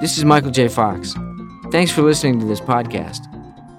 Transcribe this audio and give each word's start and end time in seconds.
This 0.00 0.16
is 0.16 0.24
Michael 0.24 0.50
J. 0.50 0.68
Fox. 0.68 1.14
Thanks 1.70 1.92
for 1.92 2.00
listening 2.00 2.40
to 2.40 2.46
this 2.46 2.60
podcast. 2.60 3.26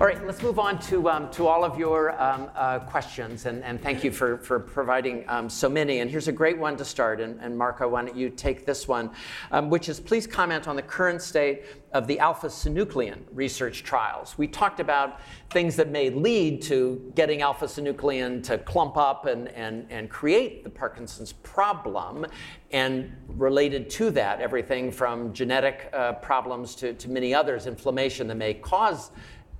All 0.00 0.08
right, 0.08 0.26
let's 0.26 0.42
move 0.42 0.58
on 0.58 0.80
to, 0.80 1.08
um, 1.08 1.30
to 1.30 1.46
all 1.46 1.64
of 1.64 1.78
your 1.78 2.20
um, 2.20 2.50
uh, 2.56 2.80
questions, 2.80 3.46
and, 3.46 3.62
and 3.62 3.80
thank 3.80 4.02
you 4.02 4.10
for, 4.10 4.38
for 4.38 4.58
providing 4.58 5.24
um, 5.28 5.48
so 5.48 5.68
many. 5.68 6.00
And 6.00 6.10
here's 6.10 6.26
a 6.26 6.32
great 6.32 6.58
one 6.58 6.76
to 6.78 6.84
start, 6.84 7.20
and, 7.20 7.40
and 7.40 7.56
Marco, 7.56 7.86
why 7.86 8.04
don't 8.04 8.16
you 8.16 8.28
take 8.28 8.66
this 8.66 8.88
one, 8.88 9.12
um, 9.52 9.70
which 9.70 9.88
is 9.88 10.00
please 10.00 10.26
comment 10.26 10.66
on 10.66 10.74
the 10.74 10.82
current 10.82 11.22
state 11.22 11.62
of 11.92 12.08
the 12.08 12.18
alpha 12.18 12.48
synuclein 12.48 13.20
research 13.32 13.84
trials. 13.84 14.36
We 14.36 14.48
talked 14.48 14.80
about 14.80 15.20
things 15.50 15.76
that 15.76 15.90
may 15.90 16.10
lead 16.10 16.60
to 16.62 17.12
getting 17.14 17.42
alpha 17.42 17.66
synuclein 17.66 18.42
to 18.44 18.58
clump 18.58 18.96
up 18.96 19.26
and, 19.26 19.46
and, 19.50 19.86
and 19.90 20.10
create 20.10 20.64
the 20.64 20.70
Parkinson's 20.70 21.32
problem, 21.32 22.26
and 22.72 23.16
related 23.28 23.88
to 23.90 24.10
that, 24.10 24.40
everything 24.40 24.90
from 24.90 25.32
genetic 25.32 25.88
uh, 25.92 26.14
problems 26.14 26.74
to, 26.74 26.94
to 26.94 27.08
many 27.08 27.32
others, 27.32 27.68
inflammation 27.68 28.26
that 28.26 28.34
may 28.34 28.54
cause 28.54 29.12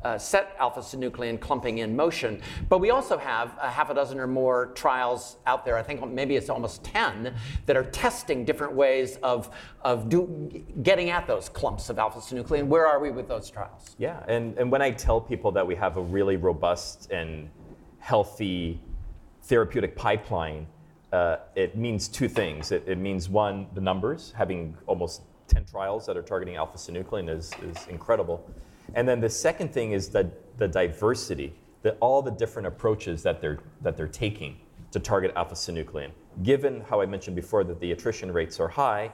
uh, 0.05 0.19
set 0.19 0.55
alpha 0.59 0.81
synuclein 0.81 1.41
clumping 1.41 1.79
in 1.79 1.97
motion. 1.97 2.41
But 2.69 2.79
we 2.79 2.91
also 2.91 3.17
have 3.19 3.57
a 3.61 3.71
half 3.71 3.91
a 3.91 3.95
dozen 3.95 4.19
or 4.19 4.27
more 4.27 4.67
trials 4.75 5.37
out 5.47 5.65
there, 5.65 5.77
I 5.77 5.83
think 5.83 6.07
maybe 6.07 6.37
it's 6.37 6.51
almost 6.51 6.85
10, 6.85 7.35
that 7.67 7.77
are 7.77 7.85
testing 7.85 8.45
different 8.45 8.75
ways 8.75 9.17
of, 9.23 9.51
of 9.83 10.09
do, 10.09 10.51
getting 10.83 11.11
at 11.11 11.27
those 11.27 11.49
clumps 11.49 11.89
of 11.89 11.99
alpha 11.99 12.21
synuclein. 12.21 12.67
Where 12.67 12.87
are 12.87 13.01
we 13.01 13.11
with 13.11 13.29
those 13.29 13.51
trials? 13.51 13.97
Yeah, 13.99 14.23
and, 14.29 14.57
and 14.59 14.71
when 14.71 14.83
I 14.83 14.91
tell 14.91 15.21
people 15.21 15.51
that 15.53 15.67
we 15.67 15.75
have 15.77 15.97
a 15.97 16.03
really 16.03 16.37
robust 16.37 17.11
and 17.11 17.49
healthy 17.99 18.81
therapeutic 19.45 19.97
pipeline, 19.97 20.67
uh, 21.13 21.37
it 21.55 21.77
means 21.77 22.09
two 22.09 22.29
things. 22.29 22.73
It, 22.73 22.83
it 22.87 22.99
means 22.99 23.29
one, 23.29 23.69
the 23.75 23.81
numbers, 23.81 24.35
having 24.37 24.77
almost 24.87 25.23
10 25.49 25.65
trials 25.65 26.07
that 26.07 26.17
are 26.17 26.23
targeting 26.23 26.57
alpha 26.57 26.77
synuclein 26.77 27.29
is, 27.29 27.53
is 27.63 27.87
incredible. 27.89 28.45
And 28.95 29.07
then 29.09 29.21
the 29.21 29.29
second 29.29 29.73
thing 29.73 29.93
is 29.93 30.09
the, 30.09 30.31
the 30.57 30.69
diversity, 30.69 31.53
the, 31.83 31.93
all 31.95 32.23
the 32.23 32.31
different 32.31 32.67
approaches 32.67 33.23
that 33.25 33.41
they're, 33.41 33.59
that 33.83 33.97
they're 33.97 34.09
taking 34.09 34.57
to 34.93 35.01
target 35.01 35.33
alpha 35.37 35.55
synuclein. 35.55 36.11
Given 36.43 36.81
how 36.83 37.01
I 37.01 37.07
mentioned 37.07 37.37
before 37.37 37.65
that 37.65 37.81
the 37.81 37.93
attrition 37.93 38.33
rates 38.33 38.61
are 38.61 38.69
high, 38.69 39.13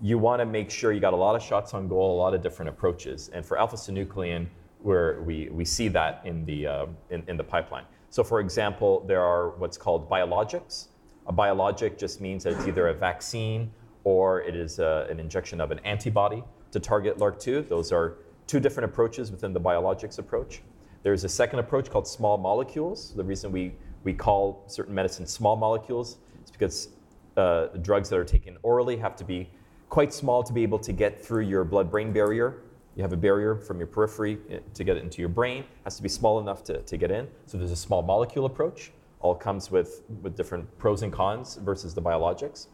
you 0.00 0.18
want 0.18 0.40
to 0.40 0.46
make 0.46 0.70
sure 0.70 0.92
you 0.92 1.00
got 1.00 1.12
a 1.12 1.16
lot 1.16 1.36
of 1.36 1.42
shots 1.42 1.74
on 1.74 1.86
goal, 1.86 2.16
a 2.16 2.18
lot 2.18 2.34
of 2.34 2.42
different 2.42 2.68
approaches. 2.68 3.30
And 3.32 3.46
for 3.46 3.56
alpha 3.56 3.76
synuclein, 3.76 4.48
where 4.80 5.22
we, 5.22 5.48
we 5.50 5.64
see 5.64 5.86
that 5.88 6.22
in 6.24 6.44
the, 6.44 6.66
uh, 6.66 6.86
in, 7.10 7.22
in 7.28 7.36
the 7.36 7.44
pipeline. 7.44 7.84
So, 8.10 8.24
for 8.24 8.40
example, 8.40 9.04
there 9.06 9.22
are 9.22 9.50
what's 9.50 9.76
called 9.76 10.10
biologics. 10.10 10.88
A 11.28 11.32
biologic 11.32 11.96
just 11.96 12.20
means 12.20 12.42
that 12.44 12.54
it's 12.54 12.66
either 12.66 12.88
a 12.88 12.94
vaccine 12.94 13.70
or 14.02 14.42
it 14.42 14.56
is 14.56 14.80
a, 14.80 15.06
uh, 15.06 15.06
an 15.10 15.20
injection 15.20 15.60
of 15.60 15.70
an 15.70 15.78
antibody 15.84 16.42
to 16.72 16.80
target 16.80 17.16
LRRK2. 17.18 17.68
Those 17.68 17.92
are 17.92 18.16
two 18.46 18.60
different 18.60 18.90
approaches 18.90 19.30
within 19.30 19.52
the 19.52 19.60
biologics 19.60 20.18
approach. 20.18 20.62
There's 21.02 21.24
a 21.24 21.28
second 21.28 21.58
approach 21.58 21.90
called 21.90 22.06
small 22.06 22.38
molecules. 22.38 23.12
The 23.14 23.24
reason 23.24 23.50
we, 23.50 23.72
we 24.04 24.12
call 24.12 24.62
certain 24.66 24.94
medicines 24.94 25.30
small 25.30 25.56
molecules 25.56 26.18
is 26.44 26.50
because 26.50 26.88
uh, 27.36 27.66
drugs 27.80 28.08
that 28.10 28.18
are 28.18 28.24
taken 28.24 28.56
orally 28.62 28.96
have 28.96 29.16
to 29.16 29.24
be 29.24 29.48
quite 29.88 30.12
small 30.12 30.42
to 30.42 30.52
be 30.52 30.62
able 30.62 30.78
to 30.78 30.92
get 30.92 31.22
through 31.24 31.42
your 31.42 31.64
blood 31.64 31.90
brain 31.90 32.12
barrier. 32.12 32.62
You 32.94 33.02
have 33.02 33.12
a 33.12 33.16
barrier 33.16 33.56
from 33.56 33.78
your 33.78 33.86
periphery 33.86 34.38
uh, 34.50 34.58
to 34.74 34.84
get 34.84 34.96
it 34.96 35.02
into 35.02 35.20
your 35.20 35.28
brain, 35.28 35.60
it 35.60 35.66
has 35.84 35.96
to 35.96 36.02
be 36.02 36.08
small 36.08 36.38
enough 36.40 36.62
to, 36.64 36.80
to 36.82 36.96
get 36.96 37.10
in. 37.10 37.26
So 37.46 37.58
there's 37.58 37.72
a 37.72 37.76
small 37.76 38.02
molecule 38.02 38.46
approach. 38.46 38.92
All 39.20 39.34
comes 39.34 39.70
with, 39.70 40.02
with 40.22 40.36
different 40.36 40.66
pros 40.78 41.02
and 41.02 41.12
cons 41.12 41.56
versus 41.56 41.94
the 41.94 42.02
biologics. 42.02 42.66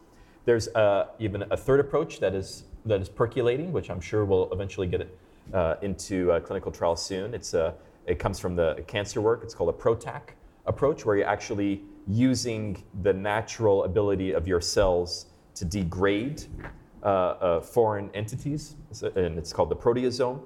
There's 0.45 0.67
uh, 0.69 1.07
even 1.19 1.43
a 1.51 1.57
third 1.57 1.79
approach 1.79 2.19
that 2.19 2.33
is, 2.33 2.63
that 2.85 3.01
is 3.01 3.09
percolating, 3.09 3.71
which 3.71 3.89
I'm 3.89 4.01
sure 4.01 4.25
will 4.25 4.51
eventually 4.51 4.87
get 4.87 5.01
it 5.01 5.17
uh, 5.53 5.75
into 5.81 6.31
a 6.31 6.39
clinical 6.41 6.71
trials 6.71 7.03
soon. 7.03 7.33
It's 7.33 7.53
a, 7.53 7.75
it 8.05 8.19
comes 8.19 8.39
from 8.39 8.55
the 8.55 8.83
cancer 8.87 9.21
work. 9.21 9.41
It's 9.43 9.53
called 9.53 9.69
a 9.69 9.77
PROTAC 9.77 10.35
approach, 10.65 11.05
where 11.05 11.17
you're 11.17 11.27
actually 11.27 11.83
using 12.07 12.83
the 13.03 13.13
natural 13.13 13.83
ability 13.83 14.31
of 14.31 14.47
your 14.47 14.61
cells 14.61 15.27
to 15.55 15.65
degrade 15.65 16.45
uh, 17.03 17.05
uh, 17.05 17.61
foreign 17.61 18.09
entities, 18.13 18.75
and 19.15 19.37
it's 19.37 19.53
called 19.53 19.69
the 19.69 19.75
proteasome, 19.75 20.41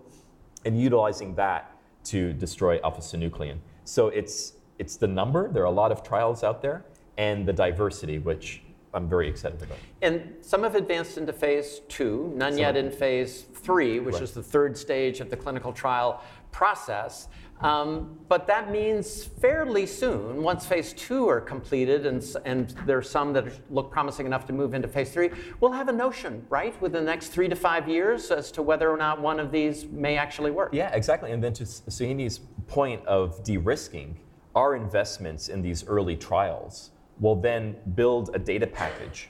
and 0.65 0.79
utilizing 0.79 1.35
that 1.35 1.75
to 2.03 2.33
destroy 2.33 2.79
alpha 2.83 3.01
synuclein. 3.01 3.57
So 3.85 4.07
it's 4.07 4.53
it's 4.79 4.97
the 4.97 5.07
number. 5.07 5.51
There 5.51 5.63
are 5.63 5.67
a 5.67 5.71
lot 5.71 5.91
of 5.91 6.03
trials 6.03 6.43
out 6.43 6.61
there, 6.61 6.83
and 7.17 7.45
the 7.45 7.53
diversity, 7.53 8.17
which 8.17 8.62
I'm 8.93 9.09
very 9.09 9.27
excited 9.27 9.61
about. 9.61 9.77
And 10.01 10.35
some 10.41 10.63
have 10.63 10.75
advanced 10.75 11.17
into 11.17 11.33
phase 11.33 11.81
two, 11.87 12.31
none 12.35 12.53
some 12.53 12.59
yet 12.59 12.75
in 12.75 12.91
phase 12.91 13.45
three, 13.53 13.99
which 13.99 14.15
right. 14.15 14.23
is 14.23 14.31
the 14.31 14.43
third 14.43 14.77
stage 14.77 15.19
of 15.19 15.29
the 15.29 15.37
clinical 15.37 15.73
trial 15.73 16.23
process. 16.51 17.27
Um, 17.61 18.19
but 18.27 18.45
that 18.47 18.71
means 18.71 19.23
fairly 19.23 19.85
soon, 19.85 20.43
once 20.43 20.65
phase 20.65 20.91
two 20.93 21.29
are 21.29 21.39
completed, 21.39 22.05
and, 22.05 22.23
and 22.43 22.71
there 22.85 22.97
are 22.97 23.03
some 23.03 23.31
that 23.33 23.45
look 23.71 23.89
promising 23.89 24.25
enough 24.25 24.45
to 24.47 24.53
move 24.53 24.73
into 24.73 24.87
phase 24.87 25.11
three, 25.11 25.29
we'll 25.61 25.71
have 25.71 25.87
a 25.87 25.93
notion, 25.93 26.45
right, 26.49 26.79
within 26.81 27.05
the 27.05 27.09
next 27.09 27.29
three 27.29 27.47
to 27.47 27.55
five 27.55 27.87
years 27.87 28.31
as 28.31 28.51
to 28.51 28.61
whether 28.61 28.89
or 28.89 28.97
not 28.97 29.21
one 29.21 29.39
of 29.39 29.51
these 29.51 29.85
may 29.85 30.17
actually 30.17 30.51
work. 30.51 30.73
Yeah, 30.73 30.93
exactly. 30.93 31.31
And 31.31 31.41
then 31.41 31.53
to 31.53 31.63
Sohini's 31.63 32.41
point 32.67 33.05
of 33.05 33.43
de 33.43 33.57
risking, 33.57 34.19
our 34.55 34.75
investments 34.75 35.47
in 35.47 35.61
these 35.61 35.87
early 35.87 36.17
trials 36.17 36.91
will 37.19 37.35
then 37.35 37.75
build 37.95 38.31
a 38.33 38.39
data 38.39 38.67
package 38.67 39.29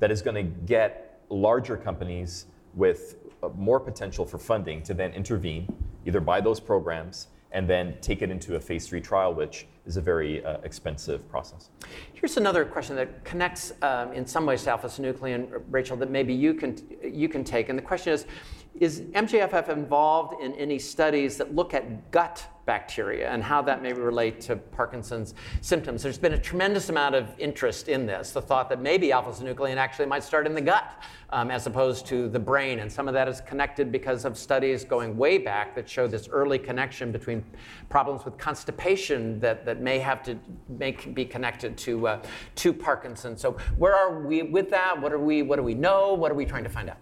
that 0.00 0.10
is 0.10 0.22
going 0.22 0.34
to 0.34 0.42
get 0.66 1.20
larger 1.30 1.76
companies 1.76 2.46
with 2.74 3.16
uh, 3.42 3.48
more 3.56 3.80
potential 3.80 4.24
for 4.24 4.38
funding 4.38 4.82
to 4.82 4.94
then 4.94 5.12
intervene, 5.12 5.72
either 6.06 6.20
buy 6.20 6.40
those 6.40 6.60
programs 6.60 7.28
and 7.52 7.70
then 7.70 7.96
take 8.00 8.20
it 8.20 8.30
into 8.30 8.56
a 8.56 8.60
phase 8.60 8.88
three 8.88 9.00
trial, 9.00 9.32
which 9.32 9.66
is 9.86 9.96
a 9.96 10.00
very 10.00 10.44
uh, 10.44 10.58
expensive 10.64 11.28
process. 11.30 11.70
Here's 12.12 12.36
another 12.36 12.64
question 12.64 12.96
that 12.96 13.24
connects 13.24 13.72
um, 13.82 14.12
in 14.12 14.26
some 14.26 14.44
ways 14.44 14.64
to 14.64 14.70
alpha 14.70 14.88
synuclein, 14.88 15.62
Rachel, 15.70 15.96
that 15.98 16.10
maybe 16.10 16.34
you 16.34 16.52
can, 16.52 16.76
you 17.02 17.28
can 17.28 17.44
take. 17.44 17.68
And 17.68 17.78
the 17.78 17.82
question 17.82 18.12
is 18.12 18.26
Is 18.80 19.00
MJFF 19.00 19.68
involved 19.68 20.42
in 20.42 20.52
any 20.54 20.78
studies 20.78 21.36
that 21.36 21.54
look 21.54 21.74
at 21.74 22.10
gut 22.10 22.46
bacteria 22.66 23.30
and 23.30 23.42
how 23.42 23.62
that 23.62 23.82
may 23.82 23.92
relate 23.92 24.40
to 24.40 24.56
Parkinson's 24.56 25.34
symptoms. 25.60 26.02
There's 26.02 26.18
been 26.18 26.32
a 26.32 26.38
tremendous 26.38 26.88
amount 26.88 27.14
of 27.14 27.28
interest 27.38 27.88
in 27.88 28.06
this, 28.06 28.32
the 28.32 28.42
thought 28.42 28.68
that 28.70 28.80
maybe 28.80 29.12
alpha 29.12 29.30
synuclein 29.30 29.76
actually 29.76 30.06
might 30.06 30.24
start 30.24 30.46
in 30.46 30.54
the 30.54 30.60
gut 30.60 31.02
um, 31.30 31.50
as 31.50 31.66
opposed 31.66 32.06
to 32.06 32.28
the 32.28 32.38
brain. 32.38 32.80
And 32.80 32.90
some 32.90 33.08
of 33.08 33.14
that 33.14 33.28
is 33.28 33.40
connected 33.42 33.92
because 33.92 34.24
of 34.24 34.36
studies 34.38 34.84
going 34.84 35.16
way 35.16 35.38
back 35.38 35.74
that 35.74 35.88
show 35.88 36.06
this 36.06 36.28
early 36.28 36.58
connection 36.58 37.12
between 37.12 37.44
problems 37.88 38.24
with 38.24 38.38
constipation 38.38 39.38
that, 39.40 39.64
that 39.64 39.80
may 39.80 39.98
have 39.98 40.22
to 40.24 40.38
make, 40.68 41.14
be 41.14 41.24
connected 41.24 41.76
to, 41.78 42.08
uh, 42.08 42.22
to 42.56 42.72
Parkinson's. 42.72 43.40
So 43.40 43.56
where 43.76 43.94
are 43.94 44.20
we 44.20 44.42
with 44.42 44.70
that? 44.70 45.00
What, 45.00 45.12
are 45.12 45.18
we, 45.18 45.42
what 45.42 45.56
do 45.56 45.62
we 45.62 45.74
know? 45.74 46.14
What 46.14 46.30
are 46.30 46.34
we 46.34 46.46
trying 46.46 46.64
to 46.64 46.70
find 46.70 46.88
out? 46.88 46.98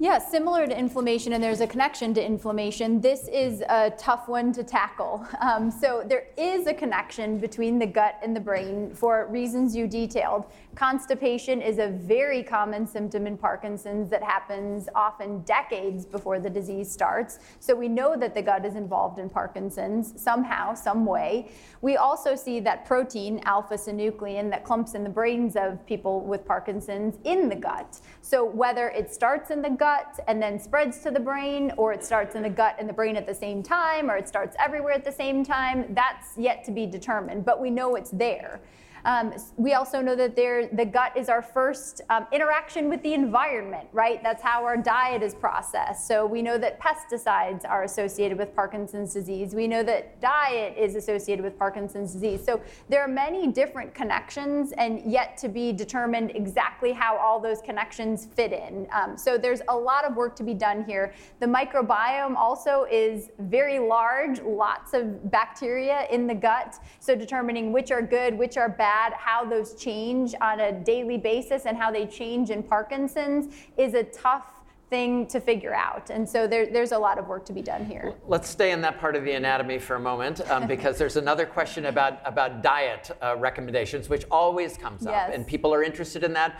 Yeah, 0.00 0.18
similar 0.18 0.64
to 0.64 0.78
inflammation, 0.78 1.32
and 1.32 1.42
there's 1.42 1.60
a 1.60 1.66
connection 1.66 2.14
to 2.14 2.24
inflammation. 2.24 3.00
This 3.00 3.26
is 3.26 3.62
a 3.62 3.90
tough 3.98 4.28
one 4.28 4.52
to 4.52 4.62
tackle. 4.62 5.26
Um, 5.48 5.70
so, 5.70 6.04
there 6.06 6.26
is 6.36 6.66
a 6.66 6.74
connection 6.74 7.38
between 7.38 7.78
the 7.78 7.86
gut 7.86 8.18
and 8.22 8.36
the 8.36 8.40
brain 8.40 8.92
for 8.92 9.26
reasons 9.30 9.74
you 9.74 9.86
detailed. 9.86 10.44
Constipation 10.74 11.62
is 11.62 11.78
a 11.78 11.88
very 11.88 12.42
common 12.42 12.86
symptom 12.86 13.26
in 13.26 13.38
Parkinson's 13.38 14.10
that 14.10 14.22
happens 14.22 14.88
often 14.94 15.40
decades 15.42 16.04
before 16.04 16.38
the 16.38 16.50
disease 16.50 16.90
starts. 16.90 17.38
So, 17.60 17.74
we 17.74 17.88
know 17.88 18.14
that 18.16 18.34
the 18.34 18.42
gut 18.42 18.66
is 18.66 18.74
involved 18.74 19.18
in 19.18 19.30
Parkinson's 19.30 20.20
somehow, 20.20 20.74
some 20.74 21.06
way. 21.06 21.50
We 21.80 21.96
also 21.96 22.34
see 22.34 22.60
that 22.60 22.84
protein, 22.84 23.40
alpha 23.44 23.74
synuclein, 23.74 24.50
that 24.50 24.64
clumps 24.64 24.94
in 24.94 25.02
the 25.02 25.10
brains 25.10 25.56
of 25.56 25.84
people 25.86 26.20
with 26.20 26.44
Parkinson's 26.44 27.16
in 27.24 27.48
the 27.48 27.56
gut. 27.56 28.00
So, 28.20 28.44
whether 28.44 28.90
it 28.90 29.12
starts 29.14 29.50
in 29.50 29.62
the 29.62 29.70
gut, 29.70 29.87
gut 29.88 30.20
and 30.28 30.42
then 30.42 30.58
spreads 30.58 30.98
to 31.00 31.10
the 31.10 31.20
brain, 31.20 31.72
or 31.76 31.92
it 31.92 32.04
starts 32.04 32.34
in 32.34 32.42
the 32.42 32.50
gut 32.50 32.76
and 32.78 32.88
the 32.88 32.92
brain 32.92 33.16
at 33.16 33.26
the 33.26 33.34
same 33.34 33.62
time, 33.62 34.10
or 34.10 34.16
it 34.16 34.28
starts 34.28 34.54
everywhere 34.58 34.92
at 34.92 35.04
the 35.04 35.12
same 35.12 35.44
time, 35.44 35.86
that's 35.94 36.36
yet 36.36 36.62
to 36.64 36.70
be 36.70 36.84
determined. 36.84 37.44
But 37.44 37.60
we 37.60 37.70
know 37.70 37.96
it's 37.96 38.10
there. 38.10 38.60
Um, 39.04 39.32
we 39.56 39.74
also 39.74 40.00
know 40.00 40.16
that 40.16 40.36
the 40.36 40.84
gut 40.84 41.16
is 41.16 41.28
our 41.28 41.42
first 41.42 42.00
um, 42.10 42.26
interaction 42.32 42.88
with 42.88 43.02
the 43.02 43.14
environment, 43.14 43.88
right? 43.92 44.22
That's 44.22 44.42
how 44.42 44.64
our 44.64 44.76
diet 44.76 45.22
is 45.22 45.34
processed. 45.34 46.06
So 46.06 46.26
we 46.26 46.42
know 46.42 46.58
that 46.58 46.80
pesticides 46.80 47.68
are 47.68 47.84
associated 47.84 48.38
with 48.38 48.54
Parkinson's 48.54 49.12
disease. 49.12 49.54
We 49.54 49.66
know 49.66 49.82
that 49.84 50.20
diet 50.20 50.76
is 50.76 50.94
associated 50.96 51.44
with 51.44 51.58
Parkinson's 51.58 52.12
disease. 52.12 52.44
So 52.44 52.60
there 52.88 53.00
are 53.02 53.08
many 53.08 53.46
different 53.46 53.94
connections 53.94 54.72
and 54.72 55.10
yet 55.10 55.36
to 55.38 55.48
be 55.48 55.72
determined 55.72 56.32
exactly 56.34 56.92
how 56.92 57.16
all 57.16 57.40
those 57.40 57.60
connections 57.60 58.26
fit 58.34 58.52
in. 58.52 58.86
Um, 58.92 59.16
so 59.16 59.38
there's 59.38 59.62
a 59.68 59.76
lot 59.76 60.04
of 60.04 60.16
work 60.16 60.36
to 60.36 60.42
be 60.42 60.54
done 60.54 60.84
here. 60.84 61.12
The 61.40 61.46
microbiome 61.46 62.36
also 62.36 62.86
is 62.90 63.30
very 63.38 63.78
large, 63.78 64.40
lots 64.40 64.94
of 64.94 65.30
bacteria 65.30 66.06
in 66.10 66.26
the 66.26 66.34
gut. 66.34 66.76
So 67.00 67.14
determining 67.14 67.72
which 67.72 67.90
are 67.90 68.02
good, 68.02 68.36
which 68.36 68.56
are 68.56 68.68
bad, 68.68 68.87
how 68.88 69.44
those 69.44 69.74
change 69.74 70.34
on 70.40 70.60
a 70.60 70.72
daily 70.72 71.18
basis, 71.18 71.66
and 71.66 71.76
how 71.76 71.90
they 71.90 72.06
change 72.06 72.50
in 72.50 72.62
Parkinson's 72.62 73.54
is 73.76 73.94
a 73.94 74.04
tough 74.04 74.58
thing 74.90 75.26
to 75.26 75.40
figure 75.40 75.74
out. 75.74 76.10
And 76.10 76.28
so 76.28 76.46
there, 76.46 76.66
there's 76.66 76.92
a 76.92 76.98
lot 76.98 77.18
of 77.18 77.28
work 77.28 77.44
to 77.46 77.52
be 77.52 77.62
done 77.62 77.84
here. 77.84 78.14
Let's 78.26 78.48
stay 78.48 78.72
in 78.72 78.80
that 78.82 78.98
part 78.98 79.16
of 79.16 79.24
the 79.24 79.32
anatomy 79.32 79.78
for 79.78 79.96
a 79.96 80.00
moment 80.00 80.40
um, 80.50 80.66
because 80.74 80.98
there's 80.98 81.16
another 81.16 81.46
question 81.46 81.86
about, 81.86 82.20
about 82.24 82.62
diet 82.62 83.10
uh, 83.22 83.36
recommendations, 83.36 84.08
which 84.08 84.24
always 84.30 84.76
comes 84.76 85.06
up. 85.06 85.30
And 85.32 85.46
people 85.46 85.74
are 85.74 85.82
interested 85.82 86.24
in 86.24 86.32
that 86.34 86.58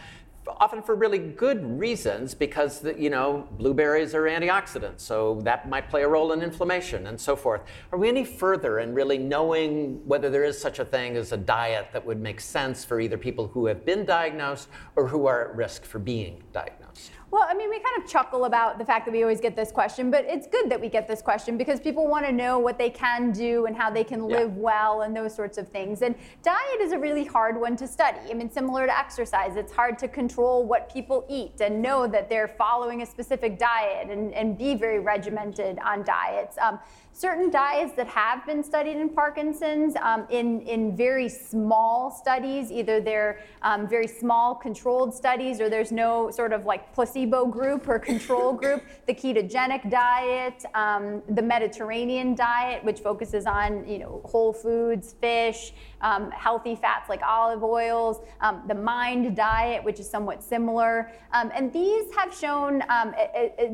often 0.58 0.82
for 0.82 0.94
really 0.94 1.18
good 1.18 1.78
reasons 1.78 2.34
because 2.34 2.80
the, 2.80 2.98
you 2.98 3.10
know 3.10 3.46
blueberries 3.58 4.14
are 4.14 4.22
antioxidants 4.22 5.00
so 5.00 5.40
that 5.42 5.68
might 5.68 5.88
play 5.88 6.02
a 6.02 6.08
role 6.08 6.32
in 6.32 6.42
inflammation 6.42 7.06
and 7.06 7.20
so 7.20 7.36
forth. 7.36 7.62
Are 7.92 7.98
we 7.98 8.08
any 8.08 8.24
further 8.24 8.78
in 8.80 8.94
really 8.94 9.18
knowing 9.18 10.06
whether 10.06 10.30
there 10.30 10.44
is 10.44 10.60
such 10.60 10.78
a 10.78 10.84
thing 10.84 11.16
as 11.16 11.32
a 11.32 11.36
diet 11.36 11.88
that 11.92 12.04
would 12.04 12.20
make 12.20 12.40
sense 12.40 12.84
for 12.84 13.00
either 13.00 13.18
people 13.18 13.48
who 13.48 13.66
have 13.66 13.84
been 13.84 14.04
diagnosed 14.04 14.68
or 14.96 15.06
who 15.08 15.26
are 15.26 15.50
at 15.50 15.56
risk 15.56 15.84
for 15.84 15.98
being 15.98 16.42
diagnosed 16.52 17.12
Well, 17.30 17.44
I 17.46 17.52
mean, 17.52 17.68
we 17.68 17.78
kind 17.78 18.02
of 18.02 18.08
chuckle 18.08 18.46
about 18.46 18.78
the 18.78 18.86
fact 18.86 19.04
that 19.04 19.12
we 19.12 19.22
always 19.22 19.40
get 19.40 19.54
this 19.54 19.70
question, 19.70 20.10
but 20.10 20.24
it's 20.26 20.46
good 20.46 20.70
that 20.70 20.80
we 20.80 20.88
get 20.88 21.06
this 21.06 21.20
question 21.20 21.58
because 21.58 21.78
people 21.78 22.06
want 22.08 22.24
to 22.24 22.32
know 22.32 22.58
what 22.58 22.78
they 22.78 22.88
can 22.88 23.32
do 23.32 23.66
and 23.66 23.76
how 23.76 23.90
they 23.90 24.02
can 24.02 24.26
Yeah. 24.26 24.38
live 24.38 24.56
well 24.56 25.02
and 25.02 25.14
those 25.14 25.34
sorts 25.34 25.58
of 25.58 25.68
things. 25.68 26.00
And 26.00 26.14
diet 26.42 26.80
is 26.80 26.92
a 26.92 26.98
really 26.98 27.24
hard 27.24 27.60
one 27.60 27.76
to 27.76 27.86
study. 27.86 28.18
I 28.30 28.34
mean, 28.34 28.50
similar 28.50 28.86
to 28.86 28.98
exercise, 28.98 29.56
it's 29.56 29.72
hard 29.72 29.98
to 29.98 30.08
control 30.08 30.64
what 30.64 30.90
people 30.90 31.26
eat 31.28 31.60
and 31.60 31.82
know 31.82 32.06
that 32.06 32.30
they're 32.30 32.48
following 32.48 33.02
a 33.02 33.06
specific 33.06 33.58
diet 33.58 34.08
and, 34.08 34.32
and 34.32 34.56
be 34.56 34.74
very 34.74 34.98
regimented 34.98 35.78
on 35.80 36.04
diets. 36.04 36.56
Um, 36.58 36.78
certain 37.18 37.50
diets 37.50 37.94
that 37.94 38.06
have 38.06 38.46
been 38.46 38.62
studied 38.62 38.96
in 38.96 39.08
Parkinson's 39.08 39.96
um, 40.02 40.24
in, 40.30 40.60
in 40.60 40.96
very 40.96 41.28
small 41.28 42.12
studies, 42.12 42.70
either 42.70 43.00
they're 43.00 43.40
um, 43.62 43.88
very 43.88 44.06
small 44.06 44.54
controlled 44.54 45.12
studies 45.12 45.60
or 45.60 45.68
there's 45.68 45.90
no 45.90 46.30
sort 46.30 46.52
of 46.52 46.64
like 46.64 46.94
placebo 46.94 47.44
group 47.44 47.88
or 47.88 47.98
control 47.98 48.52
group. 48.62 48.84
The 49.06 49.14
ketogenic 49.14 49.90
diet, 49.90 50.64
um, 50.74 51.20
the 51.28 51.42
Mediterranean 51.42 52.36
diet, 52.36 52.84
which 52.84 53.00
focuses 53.00 53.46
on 53.46 53.84
you 53.88 53.98
know 53.98 54.20
whole 54.24 54.52
foods, 54.52 55.16
fish, 55.20 55.72
um, 56.00 56.30
healthy 56.30 56.74
fats 56.74 57.08
like 57.08 57.22
olive 57.22 57.62
oils, 57.62 58.18
um, 58.40 58.62
the 58.68 58.74
Mind 58.74 59.36
diet, 59.36 59.82
which 59.84 60.00
is 60.00 60.08
somewhat 60.08 60.42
similar, 60.42 61.10
um, 61.32 61.50
and 61.54 61.72
these 61.72 62.12
have 62.14 62.34
shown 62.34 62.82
um, 62.88 63.14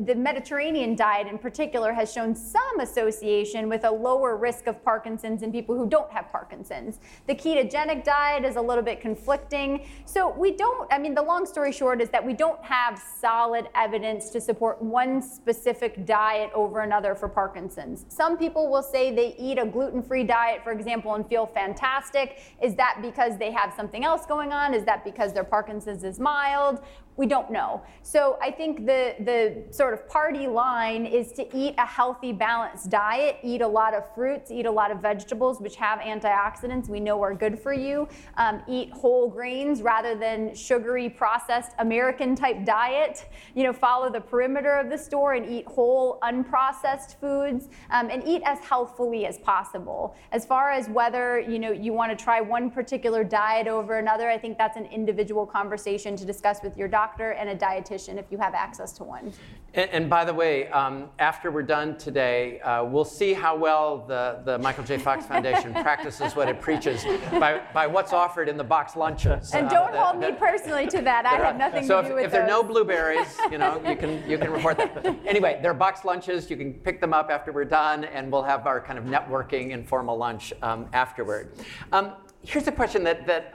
the 0.05 0.15
Mediterranean 0.15 0.95
diet 0.95 1.27
in 1.27 1.37
particular 1.37 1.93
has 1.93 2.11
shown 2.11 2.35
some 2.35 2.79
association 2.79 3.69
with 3.69 3.83
a 3.83 3.91
lower 3.91 4.35
risk 4.35 4.67
of 4.67 4.83
Parkinson's 4.83 5.41
in 5.43 5.51
people 5.51 5.77
who 5.77 5.87
don't 5.87 6.11
have 6.11 6.31
Parkinson's. 6.31 6.99
The 7.27 7.35
ketogenic 7.35 8.03
diet 8.03 8.43
is 8.43 8.55
a 8.55 8.61
little 8.61 8.83
bit 8.83 9.01
conflicting. 9.01 9.85
So 10.05 10.33
we 10.37 10.51
don't, 10.51 10.91
I 10.91 10.97
mean, 10.97 11.13
the 11.13 11.21
long 11.21 11.45
story 11.45 11.71
short 11.71 12.01
is 12.01 12.09
that 12.09 12.25
we 12.25 12.33
don't 12.33 12.63
have 12.63 13.01
solid 13.19 13.67
evidence 13.75 14.29
to 14.31 14.41
support 14.41 14.81
one 14.81 15.21
specific 15.21 16.05
diet 16.05 16.49
over 16.53 16.81
another 16.81 17.15
for 17.15 17.29
Parkinson's. 17.29 18.05
Some 18.09 18.37
people 18.37 18.69
will 18.69 18.83
say 18.83 19.13
they 19.13 19.35
eat 19.37 19.57
a 19.57 19.65
gluten 19.65 20.01
free 20.01 20.23
diet, 20.23 20.63
for 20.63 20.71
example, 20.71 21.13
and 21.15 21.27
feel 21.27 21.45
fantastic. 21.45 22.14
Is 22.61 22.75
that 22.75 22.99
because 23.01 23.37
they 23.37 23.51
have 23.51 23.73
something 23.75 24.03
else 24.03 24.25
going 24.25 24.51
on? 24.51 24.73
Is 24.73 24.83
that 24.85 25.03
because 25.03 25.33
their 25.33 25.43
Parkinson's 25.43 26.03
is 26.03 26.19
mild? 26.19 26.79
We 27.17 27.27
don't 27.27 27.49
know. 27.49 27.81
So 28.01 28.37
I 28.41 28.51
think 28.51 28.85
the, 28.85 29.15
the 29.21 29.63
sort 29.73 29.93
of 29.93 30.07
party 30.09 30.47
line 30.47 31.05
is 31.05 31.31
to 31.33 31.57
eat 31.57 31.73
a 31.77 31.85
healthy, 31.85 32.33
balanced 32.33 32.89
diet, 32.89 33.37
eat 33.41 33.61
a 33.61 33.67
lot 33.67 33.93
of 33.93 34.13
fruits, 34.13 34.51
eat 34.51 34.65
a 34.65 34.71
lot 34.71 34.91
of 34.91 35.01
vegetables, 35.01 35.61
which 35.61 35.77
have 35.77 35.99
antioxidants 35.99 36.89
we 36.89 36.99
know 36.99 37.21
are 37.21 37.33
good 37.33 37.57
for 37.57 37.71
you, 37.71 38.09
um, 38.35 38.61
eat 38.67 38.91
whole 38.91 39.29
grains 39.29 39.81
rather 39.81 40.13
than 40.13 40.53
sugary, 40.53 41.09
processed 41.09 41.71
American 41.79 42.35
type 42.35 42.65
diet. 42.65 43.25
You 43.53 43.63
know, 43.63 43.71
follow 43.71 44.11
the 44.11 44.19
perimeter 44.19 44.75
of 44.75 44.89
the 44.89 44.97
store 44.97 45.35
and 45.35 45.49
eat 45.49 45.65
whole, 45.67 46.19
unprocessed 46.21 47.15
foods, 47.21 47.69
um, 47.91 48.09
and 48.09 48.27
eat 48.27 48.41
as 48.43 48.59
healthfully 48.59 49.25
as 49.25 49.37
possible. 49.37 50.15
As 50.33 50.45
far 50.45 50.71
as 50.71 50.89
whether 50.89 51.39
you 51.39 51.59
know 51.59 51.71
you 51.71 51.93
want 51.93 52.17
to 52.17 52.21
try 52.21 52.41
one 52.41 52.69
particular 52.69 53.23
diet 53.23 53.67
over 53.67 53.99
another, 53.99 54.29
I 54.29 54.37
think 54.37 54.57
that's 54.57 54.75
an 54.75 54.87
individual 54.87 55.45
conversation 55.45 56.17
to 56.17 56.25
discuss 56.25 56.61
with 56.61 56.75
your 56.75 56.89
doctor 56.89 57.04
and 57.15 57.49
a 57.49 57.55
dietitian 57.55 58.17
if 58.17 58.25
you 58.31 58.37
have 58.37 58.53
access 58.53 58.91
to 58.93 59.03
one. 59.03 59.31
And, 59.73 59.89
and 59.91 60.09
by 60.09 60.25
the 60.25 60.33
way, 60.33 60.67
um, 60.69 61.09
after 61.19 61.51
we're 61.51 61.63
done 61.63 61.97
today, 61.97 62.59
uh, 62.61 62.83
we'll 62.85 63.05
see 63.05 63.33
how 63.33 63.55
well 63.55 64.05
the, 64.07 64.41
the 64.45 64.57
Michael 64.59 64.83
J. 64.83 64.97
Fox 64.97 65.25
Foundation 65.25 65.73
practices 65.87 66.35
what 66.35 66.47
it 66.47 66.59
preaches 66.61 67.03
by, 67.31 67.61
by 67.73 67.85
what's 67.87 68.13
offered 68.13 68.47
in 68.49 68.57
the 68.57 68.63
box 68.63 68.95
lunches. 68.95 69.53
And 69.53 69.67
Uh, 69.67 69.69
don't 69.69 69.91
that- 69.91 70.05
hold 70.05 70.19
me 70.19 70.31
personally 70.37 70.87
to 70.87 71.01
that. 71.01 71.25
I 71.25 71.35
have 71.35 71.57
nothing 71.57 71.85
so 71.85 71.95
to 71.95 71.99
if, 72.01 72.07
do 72.07 72.13
with 72.15 72.21
that. 72.23 72.25
if 72.27 72.31
there 72.31 72.43
are 72.43 72.47
no 72.47 72.63
blueberries, 72.63 73.37
you 73.51 73.57
know, 73.57 73.81
you 73.87 73.95
can 73.95 74.27
you 74.29 74.37
can 74.37 74.51
report 74.51 74.77
that. 74.77 75.05
Anyway, 75.25 75.59
there 75.61 75.71
are 75.71 75.75
box 75.75 76.05
lunches. 76.05 76.49
You 76.49 76.57
can 76.57 76.73
pick 76.73 77.01
them 77.01 77.13
up 77.13 77.29
after 77.29 77.51
we're 77.51 77.65
done, 77.65 78.05
and 78.05 78.31
we'll 78.31 78.43
have 78.43 78.67
our 78.67 78.79
kind 78.79 78.97
of 78.97 79.05
networking 79.05 79.71
informal 79.71 80.17
lunch 80.17 80.53
um, 80.61 80.87
afterward. 80.93 81.51
Um, 81.91 82.13
here's 82.43 82.67
a 82.67 82.71
question 82.71 83.03
that 83.03 83.25
that. 83.27 83.51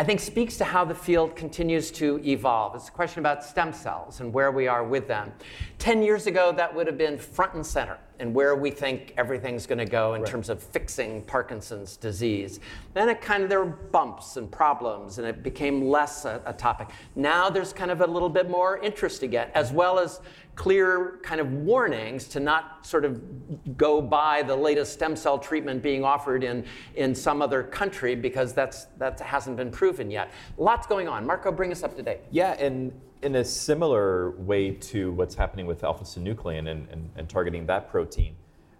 I 0.00 0.02
think 0.02 0.18
speaks 0.18 0.56
to 0.56 0.64
how 0.64 0.86
the 0.86 0.94
field 0.94 1.36
continues 1.36 1.90
to 1.90 2.22
evolve. 2.24 2.74
It's 2.74 2.88
a 2.88 2.90
question 2.90 3.18
about 3.18 3.44
stem 3.44 3.70
cells 3.70 4.20
and 4.20 4.32
where 4.32 4.50
we 4.50 4.66
are 4.66 4.82
with 4.82 5.06
them. 5.06 5.30
Ten 5.78 6.02
years 6.02 6.26
ago, 6.26 6.52
that 6.52 6.74
would 6.74 6.86
have 6.86 6.96
been 6.96 7.18
front 7.18 7.52
and 7.52 7.66
center 7.66 7.98
and 8.18 8.34
where 8.34 8.56
we 8.56 8.70
think 8.70 9.12
everything's 9.18 9.66
going 9.66 9.78
to 9.78 9.84
go 9.84 10.14
in 10.14 10.24
terms 10.24 10.48
of 10.48 10.62
fixing 10.62 11.22
Parkinson's 11.22 11.98
disease. 11.98 12.60
Then 12.94 13.10
it 13.10 13.20
kind 13.20 13.42
of 13.42 13.50
there 13.50 13.62
were 13.62 13.72
bumps 13.72 14.38
and 14.38 14.50
problems, 14.50 15.18
and 15.18 15.26
it 15.26 15.42
became 15.42 15.86
less 15.86 16.24
a, 16.24 16.40
a 16.46 16.52
topic. 16.54 16.88
Now 17.14 17.50
there's 17.50 17.72
kind 17.74 17.90
of 17.90 18.00
a 18.00 18.06
little 18.06 18.28
bit 18.28 18.48
more 18.48 18.78
interest 18.78 19.22
again, 19.22 19.48
as 19.54 19.70
well 19.70 19.98
as 19.98 20.20
clear 20.54 21.18
kind 21.22 21.40
of 21.40 21.52
warnings 21.52 22.28
to 22.28 22.40
not 22.40 22.84
sort 22.86 23.04
of 23.04 23.20
go 23.76 24.00
by 24.00 24.42
the 24.42 24.54
latest 24.54 24.92
stem 24.92 25.16
cell 25.16 25.38
treatment 25.38 25.82
being 25.82 26.04
offered 26.04 26.44
in, 26.44 26.64
in 26.96 27.14
some 27.14 27.40
other 27.40 27.62
country 27.62 28.14
because 28.14 28.52
that's, 28.52 28.84
that 28.98 29.18
hasn't 29.20 29.56
been 29.56 29.70
proven 29.70 30.10
yet. 30.10 30.30
Lots 30.58 30.86
going 30.86 31.08
on. 31.08 31.26
Marco, 31.26 31.50
bring 31.50 31.72
us 31.72 31.82
up 31.82 31.96
to 31.96 32.02
date. 32.02 32.20
Yeah, 32.30 32.52
and 32.54 32.92
in 33.22 33.36
a 33.36 33.44
similar 33.44 34.32
way 34.32 34.72
to 34.72 35.12
what's 35.12 35.34
happening 35.34 35.66
with 35.66 35.84
alpha 35.84 36.04
synuclein 36.04 36.70
and, 36.70 36.88
and, 36.90 37.10
and 37.16 37.28
targeting 37.28 37.66
that 37.66 37.90
protein, 37.90 38.34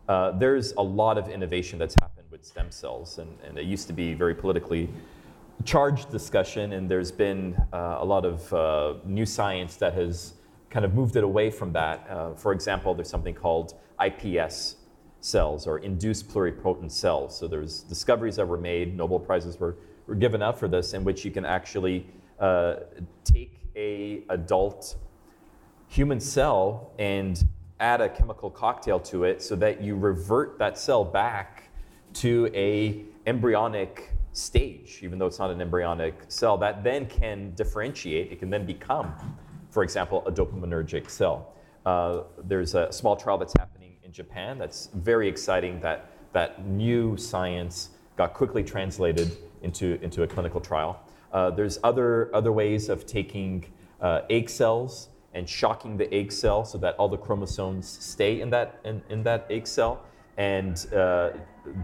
uh, 0.09 0.33
there's 0.33 0.73
a 0.73 0.83
lot 0.83 1.19
of 1.19 1.29
innovation 1.29 1.79
that's 1.79 1.95
happened 2.01 2.27
with 2.31 2.45
stem 2.45 2.71
cells. 2.71 3.19
And, 3.19 3.39
and 3.47 3.59
it 3.59 3.65
used 3.65 3.87
to 3.87 3.93
be 3.93 4.13
very 4.13 4.35
politically 4.35 4.89
charged 5.65 6.11
discussion, 6.11 6.73
and 6.73 6.91
there's 6.91 7.13
been 7.13 7.55
uh, 7.73 7.99
a 8.01 8.05
lot 8.05 8.25
of 8.25 8.53
uh, 8.53 8.95
new 9.05 9.27
science 9.27 9.77
that 9.77 9.95
has 9.95 10.35
kind 10.71 10.85
of 10.85 10.95
moved 10.95 11.17
it 11.17 11.25
away 11.25 11.51
from 11.51 11.73
that. 11.73 12.07
Uh, 12.09 12.35
for 12.35 12.53
example, 12.53 12.95
there's 12.95 13.11
something 13.11 13.35
called 13.35 13.75
IPS 14.05 14.77
cells 15.21 15.67
or 15.67 15.79
induced 15.79 16.29
pluripotent 16.29 16.91
cells. 16.91 17.37
So 17.37 17.47
there's 17.47 17.83
discoveries 17.83 18.37
that 18.37 18.47
were 18.47 18.57
made, 18.57 18.97
Nobel 18.97 19.19
Prizes 19.19 19.59
were, 19.59 19.77
were 20.07 20.15
given 20.15 20.43
out 20.43 20.59
for 20.59 20.69
this, 20.69 20.95
in 20.95 21.05
which 21.05 21.25
you 21.25 21.31
can 21.31 21.45
actually 21.45 22.07
uh, 22.39 22.77
take 23.25 23.61
a 23.77 24.23
adult 24.31 24.97
human 25.89 26.21
cell 26.21 26.93
and 26.99 27.45
add 27.81 28.01
a 28.01 28.09
chemical 28.09 28.51
cocktail 28.51 29.01
to 29.01 29.25
it 29.25 29.43
so 29.43 29.57
that 29.57 29.81
you 29.81 29.97
revert 29.97 30.59
that 30.59 30.79
cell 30.79 31.05
back 31.05 31.71
to 32.13 32.51
a 32.55 33.05
embryonic 33.27 34.11
stage 34.33 35.01
even 35.03 35.19
though 35.19 35.27
it's 35.27 35.39
not 35.39 35.51
an 35.51 35.61
embryonic 35.61 36.15
cell 36.29 36.57
that 36.57 36.85
then 36.85 37.07
can 37.07 37.53
differentiate 37.55 38.31
it 38.31 38.39
can 38.39 38.49
then 38.49 38.65
become 38.65 39.13
for 39.71 39.83
example 39.83 40.23
a 40.27 40.33
dopaminergic 40.33 41.09
cell 41.09 41.55
uh, 41.87 42.23
there's 42.45 42.75
a 42.75 42.93
small 42.93 43.17
trial 43.17 43.39
that's 43.39 43.55
happening 43.59 43.97
in 44.05 44.13
japan 44.13 44.59
that's 44.59 44.89
very 44.95 45.29
exciting 45.29 45.81
that 45.81 46.11
that 46.33 46.65
new 46.67 47.17
science 47.17 47.91
got 48.17 48.35
quickly 48.35 48.63
translated 48.63 49.37
into, 49.63 49.99
into 50.03 50.23
a 50.23 50.27
clinical 50.27 50.61
trial 50.61 51.01
uh, 51.33 51.51
there's 51.51 51.79
other, 51.85 52.35
other 52.35 52.53
ways 52.53 52.89
of 52.89 53.07
taking 53.07 53.65
uh, 54.01 54.23
egg 54.31 54.49
cells 54.49 55.09
and 55.35 55.49
shocking 55.49 55.97
the 55.97 56.13
egg 56.13 56.33
cell 56.33 56.65
so 56.65 56.77
that 56.79 56.97
all 56.97 57.09
the 57.09 57.17
chromosomes 57.17 57.87
stay 57.87 58.41
in 58.41 58.51
that, 58.51 58.81
in, 58.85 59.01
in 59.11 59.23
that 59.23 59.47
egg 59.49 59.67
cell. 59.67 60.05
And 60.37 60.87
uh, 60.93 61.31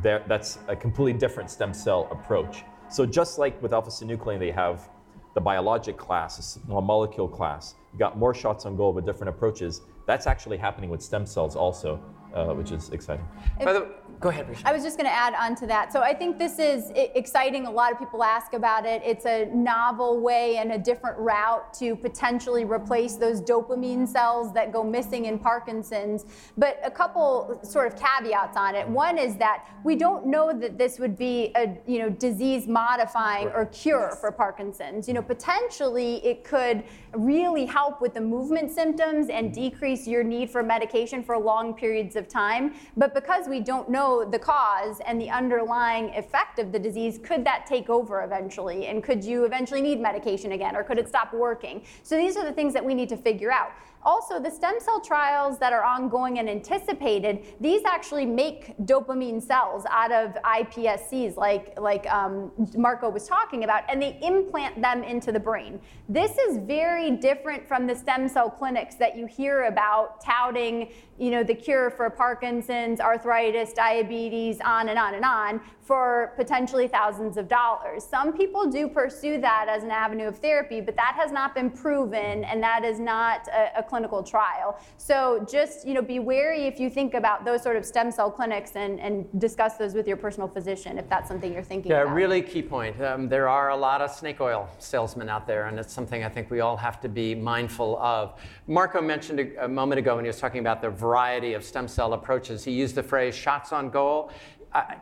that's 0.03 0.59
a 0.69 0.75
completely 0.75 1.19
different 1.19 1.51
stem 1.51 1.73
cell 1.73 2.09
approach. 2.11 2.65
So 2.89 3.05
just 3.07 3.39
like 3.39 3.61
with 3.63 3.73
alpha-synuclein, 3.73 4.39
they 4.39 4.51
have 4.51 4.89
the 5.37 5.41
biologic 5.43 5.99
class, 5.99 6.39
a 6.39 6.43
small 6.43 6.81
molecule 6.81 7.29
class. 7.29 7.75
You 7.93 7.99
got 7.99 8.17
more 8.17 8.33
shots 8.33 8.65
on 8.65 8.75
goal 8.75 8.95
with 8.95 9.05
different 9.05 9.29
approaches. 9.29 9.83
That's 10.07 10.27
actually 10.27 10.57
happening 10.57 10.89
with 10.89 11.03
stem 11.03 11.27
cells 11.27 11.55
also, 11.55 12.01
uh, 12.35 12.55
which 12.55 12.73
is 12.73 12.89
exciting. 12.89 13.29
By 13.63 13.75
the, 13.75 13.87
go 14.21 14.29
ahead, 14.29 14.49
Risha. 14.49 14.63
I 14.65 14.73
was 14.73 14.83
just 14.83 14.97
going 14.97 15.09
to 15.09 15.15
add 15.15 15.35
on 15.35 15.55
to 15.57 15.67
that. 15.67 15.93
So 15.93 16.01
I 16.01 16.15
think 16.15 16.39
this 16.39 16.59
is 16.59 16.91
exciting. 16.95 17.67
A 17.67 17.71
lot 17.71 17.93
of 17.93 17.99
people 17.99 18.23
ask 18.23 18.53
about 18.53 18.87
it. 18.87 19.03
It's 19.05 19.27
a 19.27 19.47
novel 19.55 20.21
way 20.21 20.57
and 20.57 20.73
a 20.73 20.79
different 20.79 21.19
route 21.19 21.73
to 21.75 21.97
potentially 21.97 22.65
replace 22.65 23.17
those 23.17 23.41
dopamine 23.41 24.09
cells 24.09 24.53
that 24.55 24.73
go 24.73 24.83
missing 24.83 25.27
in 25.27 25.39
Parkinson's. 25.39 26.25
But 26.57 26.81
a 26.85 26.91
couple 26.91 27.61
sort 27.63 27.87
of 27.87 27.99
caveats 27.99 28.57
on 28.57 28.75
it. 28.75 28.89
One 28.89 29.19
is 29.19 29.37
that 29.37 29.67
we 29.85 29.97
don't 29.97 30.27
know 30.27 30.59
that 30.59 30.79
this 30.79 30.99
would 30.99 31.17
be 31.17 31.53
a 31.57 31.77
you 31.87 31.99
know 31.99 32.09
disease 32.09 32.67
modifying 32.67 33.49
or 33.49 33.67
cure 33.67 34.17
for 34.21 34.33
Parkinson's. 34.33 35.09
You 35.09 35.15
know, 35.15 35.21
mm-hmm. 35.21 35.29
potentially 35.29 36.25
it 36.25 36.45
could 36.45 36.85
really 37.13 37.67
help 37.67 38.01
with 38.01 38.15
the 38.15 38.21
movement 38.21 38.71
symptoms 38.71 39.29
and 39.29 39.53
mm-hmm. 39.53 39.63
decrease 39.63 40.07
your 40.07 40.25
need 40.25 40.51
for 40.51 40.63
medication 40.63 41.23
for 41.23 41.39
long 41.39 41.75
periods 41.75 42.17
of 42.17 42.29
time. 42.29 42.75
But 42.97 43.15
because 43.15 43.49
we 43.49 43.61
don't 43.61 43.89
know 43.91 44.06
the 44.31 44.39
cause 44.39 45.01
and 45.07 45.21
the 45.21 45.31
underlying 45.31 46.11
effect 46.15 46.59
of 46.59 46.73
the 46.73 46.79
disease, 46.79 47.19
could 47.23 47.45
that 47.45 47.67
take 47.67 47.89
over 47.89 48.23
eventually? 48.23 48.87
And 48.87 49.03
could 49.03 49.23
you 49.25 49.45
eventually 49.45 49.83
need 49.83 50.01
medication 50.01 50.53
again, 50.53 50.77
or 50.77 50.83
could 50.83 50.99
it 50.99 51.09
stop 51.09 51.33
working? 51.33 51.83
So 52.03 52.17
these 52.17 52.37
are 52.37 52.45
the 52.45 52.53
things 52.53 52.73
that 52.75 52.85
we 52.85 52.95
need 52.95 53.09
to 53.11 53.17
figure 53.17 53.53
out. 53.53 53.73
Also, 54.07 54.39
the 54.39 54.51
stem 54.51 54.77
cell 54.79 55.01
trials 55.01 55.59
that 55.59 55.73
are 55.73 55.83
ongoing 55.83 56.39
and 56.39 56.49
anticipated, 56.49 57.45
these 57.61 57.83
actually 57.85 58.25
make 58.25 58.79
dopamine 58.87 59.43
cells 59.43 59.85
out 59.91 60.13
of 60.13 60.33
iPSCs, 60.45 61.37
like, 61.37 61.79
like 61.81 62.07
um, 62.07 62.53
Marco 62.77 63.11
was 63.11 63.27
talking 63.27 63.65
about, 63.65 63.83
and 63.89 64.01
they 64.01 64.17
implant 64.23 64.81
them 64.81 65.03
into 65.03 65.33
the 65.33 65.41
brain. 65.41 65.81
This 66.09 66.39
is 66.39 66.59
very 66.59 67.11
different 67.17 67.67
from 67.67 67.89
the 67.89 67.97
stem 67.97 68.29
cell 68.29 68.49
clinics 68.49 68.95
that 68.95 69.17
you 69.17 69.27
hear 69.27 69.65
about 69.65 70.25
touting, 70.25 70.93
you 71.19 71.33
know, 71.33 71.43
the 71.43 71.55
cure 71.55 71.91
for 71.91 72.09
Parkinson's, 72.09 73.01
arthritis, 73.01 73.73
diabetes, 73.73 74.61
on 74.65 74.89
and 74.89 75.01
on 75.01 75.15
and 75.15 75.25
on 75.25 75.61
for 75.87 76.33
potentially 76.35 76.89
thousands 76.89 77.37
of 77.37 77.47
dollars. 77.47 78.05
Some 78.05 78.33
people 78.33 78.69
do 78.69 78.89
pursue 78.89 79.41
that 79.41 79.67
as 79.69 79.85
an 79.85 79.93
avenue 79.93 80.27
of 80.27 80.39
therapy, 80.39 80.81
but 80.81 80.97
that 80.97 81.15
has 81.17 81.31
not 81.31 81.55
been 81.55 81.71
proven, 81.71 82.43
and 82.43 82.61
that 82.61 82.85
is 82.85 82.99
not 82.99 83.47
a, 83.49 83.79
a 83.79 83.83
clinical 83.85 84.21
trial. 84.25 84.81
So 84.97 85.47
just 85.49 85.87
you 85.87 85.95
know, 85.95 86.03
be 86.03 86.19
wary 86.19 86.63
if 86.67 86.81
you 86.81 86.91
think 86.91 87.15
about 87.15 87.45
those 87.45 87.63
sort 87.63 87.77
of 87.77 87.87
stem 87.87 88.11
cell 88.11 88.33
clinics 88.33 88.73
and, 88.75 88.99
and 88.99 89.27
discuss 89.41 89.77
those 89.77 89.95
with 89.95 90.09
your 90.09 90.17
personal 90.17 90.49
physician 90.49 90.99
if 90.99 91.09
that's 91.09 91.29
something 91.29 91.53
you're 91.53 91.63
thinking 91.63 91.93
Yeah, 91.93 92.03
about. 92.03 92.15
really 92.15 92.43
key 92.43 92.63
point. 92.63 93.01
Um, 93.01 93.29
there 93.29 93.49
are 93.49 93.71
a 93.71 93.77
lot 93.77 94.01
of 94.03 94.11
snake 94.11 94.41
oil 94.41 94.69
salesmen 94.79 95.29
out 95.29 95.47
there, 95.47 95.67
and 95.67 95.79
it's 95.79 95.93
something 95.93 96.25
I 96.25 96.29
think 96.29 96.51
we 96.51 96.59
all 96.61 96.77
have 96.77 97.01
to 97.03 97.09
be 97.09 97.33
mindful 97.37 97.97
of. 97.99 98.35
Marco 98.67 99.01
mentioned 99.01 99.39
a, 99.39 99.65
a 99.67 99.69
moment 99.69 100.01
ago 100.01 100.17
when 100.17 100.25
he 100.25 100.29
was 100.29 100.41
talking 100.41 100.59
about 100.59 100.83
the 100.83 100.91
variety 100.91 101.55
of 101.55 101.63
stem 101.63 101.87
cell 101.87 102.13
approaches. 102.15 102.65
He 102.65 102.73
used 102.73 102.97
the 102.97 103.05
phrase 103.05 103.37
shots 103.37 103.73
on 103.73 103.89
goal. 103.89 104.33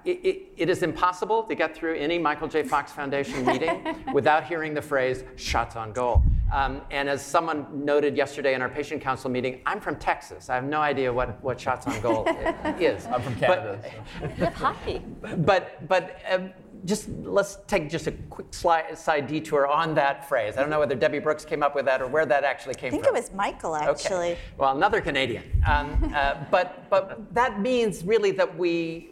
It, 0.04 0.20
it, 0.22 0.42
it 0.56 0.68
is 0.70 0.82
impossible 0.84 1.42
to 1.44 1.54
get 1.56 1.74
through 1.74 1.96
any 1.96 2.16
Michael 2.18 2.46
J. 2.46 2.62
Fox 2.62 2.92
Foundation 2.92 3.44
meeting 3.50 3.82
without 4.12 4.44
hearing 4.44 4.72
the 4.72 4.82
phrase 4.82 5.24
shots 5.36 5.74
on 5.74 5.92
goal. 5.92 6.22
Um, 6.52 6.82
and 6.92 7.08
as 7.08 7.24
someone 7.24 7.66
noted 7.84 8.16
yesterday 8.16 8.54
in 8.54 8.62
our 8.62 8.68
patient 8.68 9.02
council 9.02 9.30
meeting, 9.30 9.60
I'm 9.66 9.80
from 9.80 9.96
Texas. 9.96 10.48
I 10.48 10.54
have 10.54 10.64
no 10.64 10.80
idea 10.80 11.12
what, 11.12 11.42
what 11.42 11.58
shots 11.58 11.88
on 11.88 12.00
goal 12.02 12.24
is. 12.78 13.06
I'm 13.06 13.20
from 13.22 13.34
But- 13.34 13.82
Canada. 14.20 14.50
hockey. 14.54 15.02
but 15.38 15.88
but 15.88 16.20
um, 16.30 16.50
just 16.84 17.08
let's 17.24 17.58
take 17.66 17.88
just 17.90 18.06
a 18.06 18.12
quick 18.12 18.52
slide, 18.54 18.96
side 18.96 19.26
detour 19.26 19.66
on 19.66 19.94
that 19.94 20.28
phrase. 20.28 20.56
I 20.56 20.60
don't 20.60 20.70
know 20.70 20.78
whether 20.78 20.94
Debbie 20.94 21.18
Brooks 21.18 21.44
came 21.44 21.62
up 21.64 21.74
with 21.74 21.86
that 21.86 22.00
or 22.00 22.06
where 22.06 22.26
that 22.26 22.44
actually 22.44 22.74
came 22.74 22.90
from. 22.90 23.00
I 23.00 23.02
think 23.02 23.06
from. 23.06 23.16
it 23.16 23.20
was 23.22 23.32
Michael, 23.32 23.74
Okay. 23.74 23.86
actually. 23.90 24.36
Well, 24.58 24.76
another 24.76 25.00
Canadian. 25.00 25.42
Um, 25.66 26.12
uh, 26.14 26.44
but 26.50 26.88
but 26.90 27.34
that 27.34 27.58
means 27.60 28.04
really 28.04 28.30
that 28.32 28.56
we. 28.56 29.10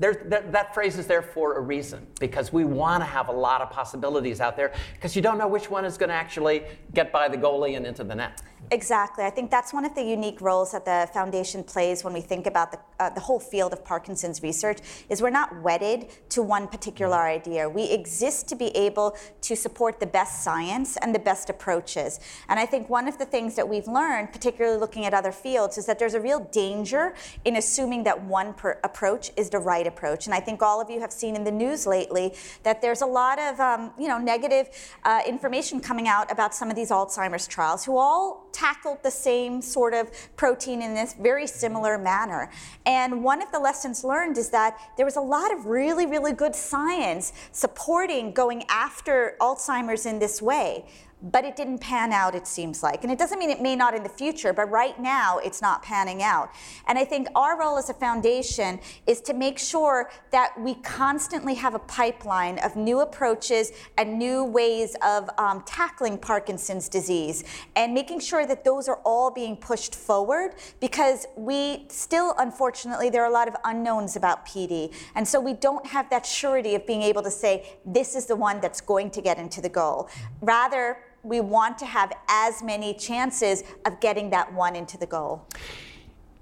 There, 0.00 0.14
that, 0.14 0.50
that 0.52 0.72
phrase 0.72 0.96
is 0.96 1.06
there 1.06 1.20
for 1.20 1.58
a 1.58 1.60
reason 1.60 2.06
because 2.20 2.54
we 2.54 2.64
want 2.64 3.02
to 3.02 3.04
have 3.04 3.28
a 3.28 3.32
lot 3.32 3.60
of 3.60 3.68
possibilities 3.68 4.40
out 4.40 4.56
there 4.56 4.72
because 4.94 5.14
you 5.14 5.20
don't 5.20 5.36
know 5.36 5.46
which 5.46 5.68
one 5.68 5.84
is 5.84 5.98
going 5.98 6.08
to 6.08 6.14
actually 6.14 6.62
get 6.94 7.12
by 7.12 7.28
the 7.28 7.36
goalie 7.36 7.76
and 7.76 7.86
into 7.86 8.02
the 8.02 8.14
net. 8.14 8.40
Exactly. 8.70 9.24
I 9.24 9.30
think 9.30 9.50
that's 9.50 9.72
one 9.72 9.84
of 9.84 9.94
the 9.94 10.02
unique 10.02 10.40
roles 10.40 10.72
that 10.72 10.84
the 10.84 11.08
foundation 11.12 11.64
plays 11.64 12.04
when 12.04 12.12
we 12.12 12.20
think 12.20 12.46
about 12.46 12.72
the, 12.72 12.78
uh, 12.98 13.10
the 13.10 13.20
whole 13.20 13.40
field 13.40 13.72
of 13.72 13.84
Parkinson's 13.84 14.42
research 14.42 14.78
is 15.08 15.20
we're 15.20 15.30
not 15.30 15.60
wedded 15.60 16.06
to 16.30 16.42
one 16.42 16.68
particular 16.68 17.18
idea. 17.18 17.68
We 17.68 17.90
exist 17.90 18.48
to 18.48 18.56
be 18.56 18.68
able 18.76 19.16
to 19.42 19.56
support 19.56 19.98
the 19.98 20.06
best 20.06 20.44
science 20.44 20.96
and 20.98 21.14
the 21.14 21.18
best 21.18 21.50
approaches. 21.50 22.20
And 22.48 22.60
I 22.60 22.66
think 22.66 22.88
one 22.88 23.08
of 23.08 23.18
the 23.18 23.24
things 23.26 23.56
that 23.56 23.68
we've 23.68 23.88
learned, 23.88 24.32
particularly 24.32 24.78
looking 24.78 25.04
at 25.04 25.14
other 25.14 25.32
fields, 25.32 25.76
is 25.76 25.86
that 25.86 25.98
there's 25.98 26.14
a 26.14 26.20
real 26.20 26.40
danger 26.52 27.14
in 27.44 27.56
assuming 27.56 28.04
that 28.04 28.22
one 28.22 28.54
per- 28.54 28.78
approach 28.84 29.32
is 29.36 29.50
the 29.50 29.58
right 29.58 29.86
approach. 29.92 30.26
And 30.26 30.34
I 30.34 30.40
think 30.40 30.62
all 30.62 30.80
of 30.80 30.88
you 30.88 31.00
have 31.00 31.12
seen 31.12 31.36
in 31.36 31.44
the 31.44 31.56
news 31.64 31.86
lately 31.86 32.26
that 32.62 32.80
there's 32.80 33.02
a 33.02 33.10
lot 33.20 33.38
of 33.38 33.60
um, 33.60 33.92
you 33.98 34.08
know 34.08 34.18
negative 34.18 34.66
uh, 35.04 35.20
information 35.26 35.80
coming 35.80 36.08
out 36.08 36.30
about 36.30 36.54
some 36.54 36.70
of 36.70 36.76
these 36.76 36.90
Alzheimer's 36.90 37.46
trials, 37.46 37.84
who 37.84 37.96
all 37.96 38.48
tackled 38.52 39.02
the 39.02 39.10
same 39.10 39.62
sort 39.62 39.94
of 39.94 40.10
protein 40.36 40.82
in 40.82 40.94
this 40.94 41.14
very 41.14 41.46
similar 41.46 41.98
manner. 41.98 42.50
And 42.86 43.22
one 43.22 43.42
of 43.42 43.50
the 43.52 43.58
lessons 43.58 44.04
learned 44.04 44.38
is 44.38 44.50
that 44.50 44.78
there 44.96 45.06
was 45.06 45.16
a 45.16 45.26
lot 45.36 45.52
of 45.52 45.66
really, 45.66 46.06
really 46.06 46.32
good 46.32 46.54
science 46.54 47.32
supporting 47.52 48.32
going 48.32 48.64
after 48.68 49.36
Alzheimer's 49.40 50.06
in 50.06 50.18
this 50.18 50.40
way. 50.40 50.84
But 51.22 51.44
it 51.44 51.56
didn't 51.56 51.78
pan 51.78 52.12
out, 52.12 52.34
it 52.34 52.46
seems 52.46 52.82
like. 52.82 53.02
And 53.02 53.12
it 53.12 53.18
doesn't 53.18 53.38
mean 53.38 53.50
it 53.50 53.60
may 53.60 53.76
not 53.76 53.94
in 53.94 54.02
the 54.02 54.08
future, 54.08 54.52
but 54.52 54.70
right 54.70 54.98
now 54.98 55.38
it's 55.38 55.60
not 55.60 55.82
panning 55.82 56.22
out. 56.22 56.50
And 56.86 56.98
I 56.98 57.04
think 57.04 57.28
our 57.34 57.58
role 57.58 57.76
as 57.76 57.90
a 57.90 57.94
foundation 57.94 58.80
is 59.06 59.20
to 59.22 59.34
make 59.34 59.58
sure 59.58 60.10
that 60.30 60.58
we 60.58 60.74
constantly 60.76 61.54
have 61.54 61.74
a 61.74 61.78
pipeline 61.78 62.58
of 62.60 62.76
new 62.76 63.00
approaches 63.00 63.72
and 63.98 64.18
new 64.18 64.44
ways 64.44 64.96
of 65.04 65.28
um, 65.38 65.62
tackling 65.66 66.16
Parkinson's 66.18 66.88
disease 66.88 67.44
and 67.76 67.92
making 67.92 68.20
sure 68.20 68.46
that 68.46 68.64
those 68.64 68.88
are 68.88 69.00
all 69.04 69.30
being 69.30 69.56
pushed 69.56 69.94
forward 69.94 70.54
because 70.80 71.26
we 71.36 71.86
still, 71.88 72.34
unfortunately, 72.38 73.10
there 73.10 73.22
are 73.22 73.30
a 73.30 73.32
lot 73.32 73.48
of 73.48 73.56
unknowns 73.64 74.16
about 74.16 74.46
PD. 74.46 74.92
And 75.14 75.26
so 75.26 75.40
we 75.40 75.52
don't 75.52 75.86
have 75.86 76.08
that 76.10 76.24
surety 76.24 76.74
of 76.74 76.86
being 76.86 77.02
able 77.02 77.22
to 77.22 77.30
say, 77.30 77.78
this 77.84 78.14
is 78.14 78.26
the 78.26 78.36
one 78.36 78.60
that's 78.60 78.80
going 78.80 79.10
to 79.10 79.20
get 79.20 79.38
into 79.38 79.60
the 79.60 79.68
goal. 79.68 80.08
Rather, 80.40 80.98
we 81.22 81.40
want 81.40 81.78
to 81.78 81.86
have 81.86 82.12
as 82.28 82.62
many 82.62 82.94
chances 82.94 83.64
of 83.84 84.00
getting 84.00 84.30
that 84.30 84.52
one 84.52 84.76
into 84.76 84.96
the 84.96 85.06
goal. 85.06 85.46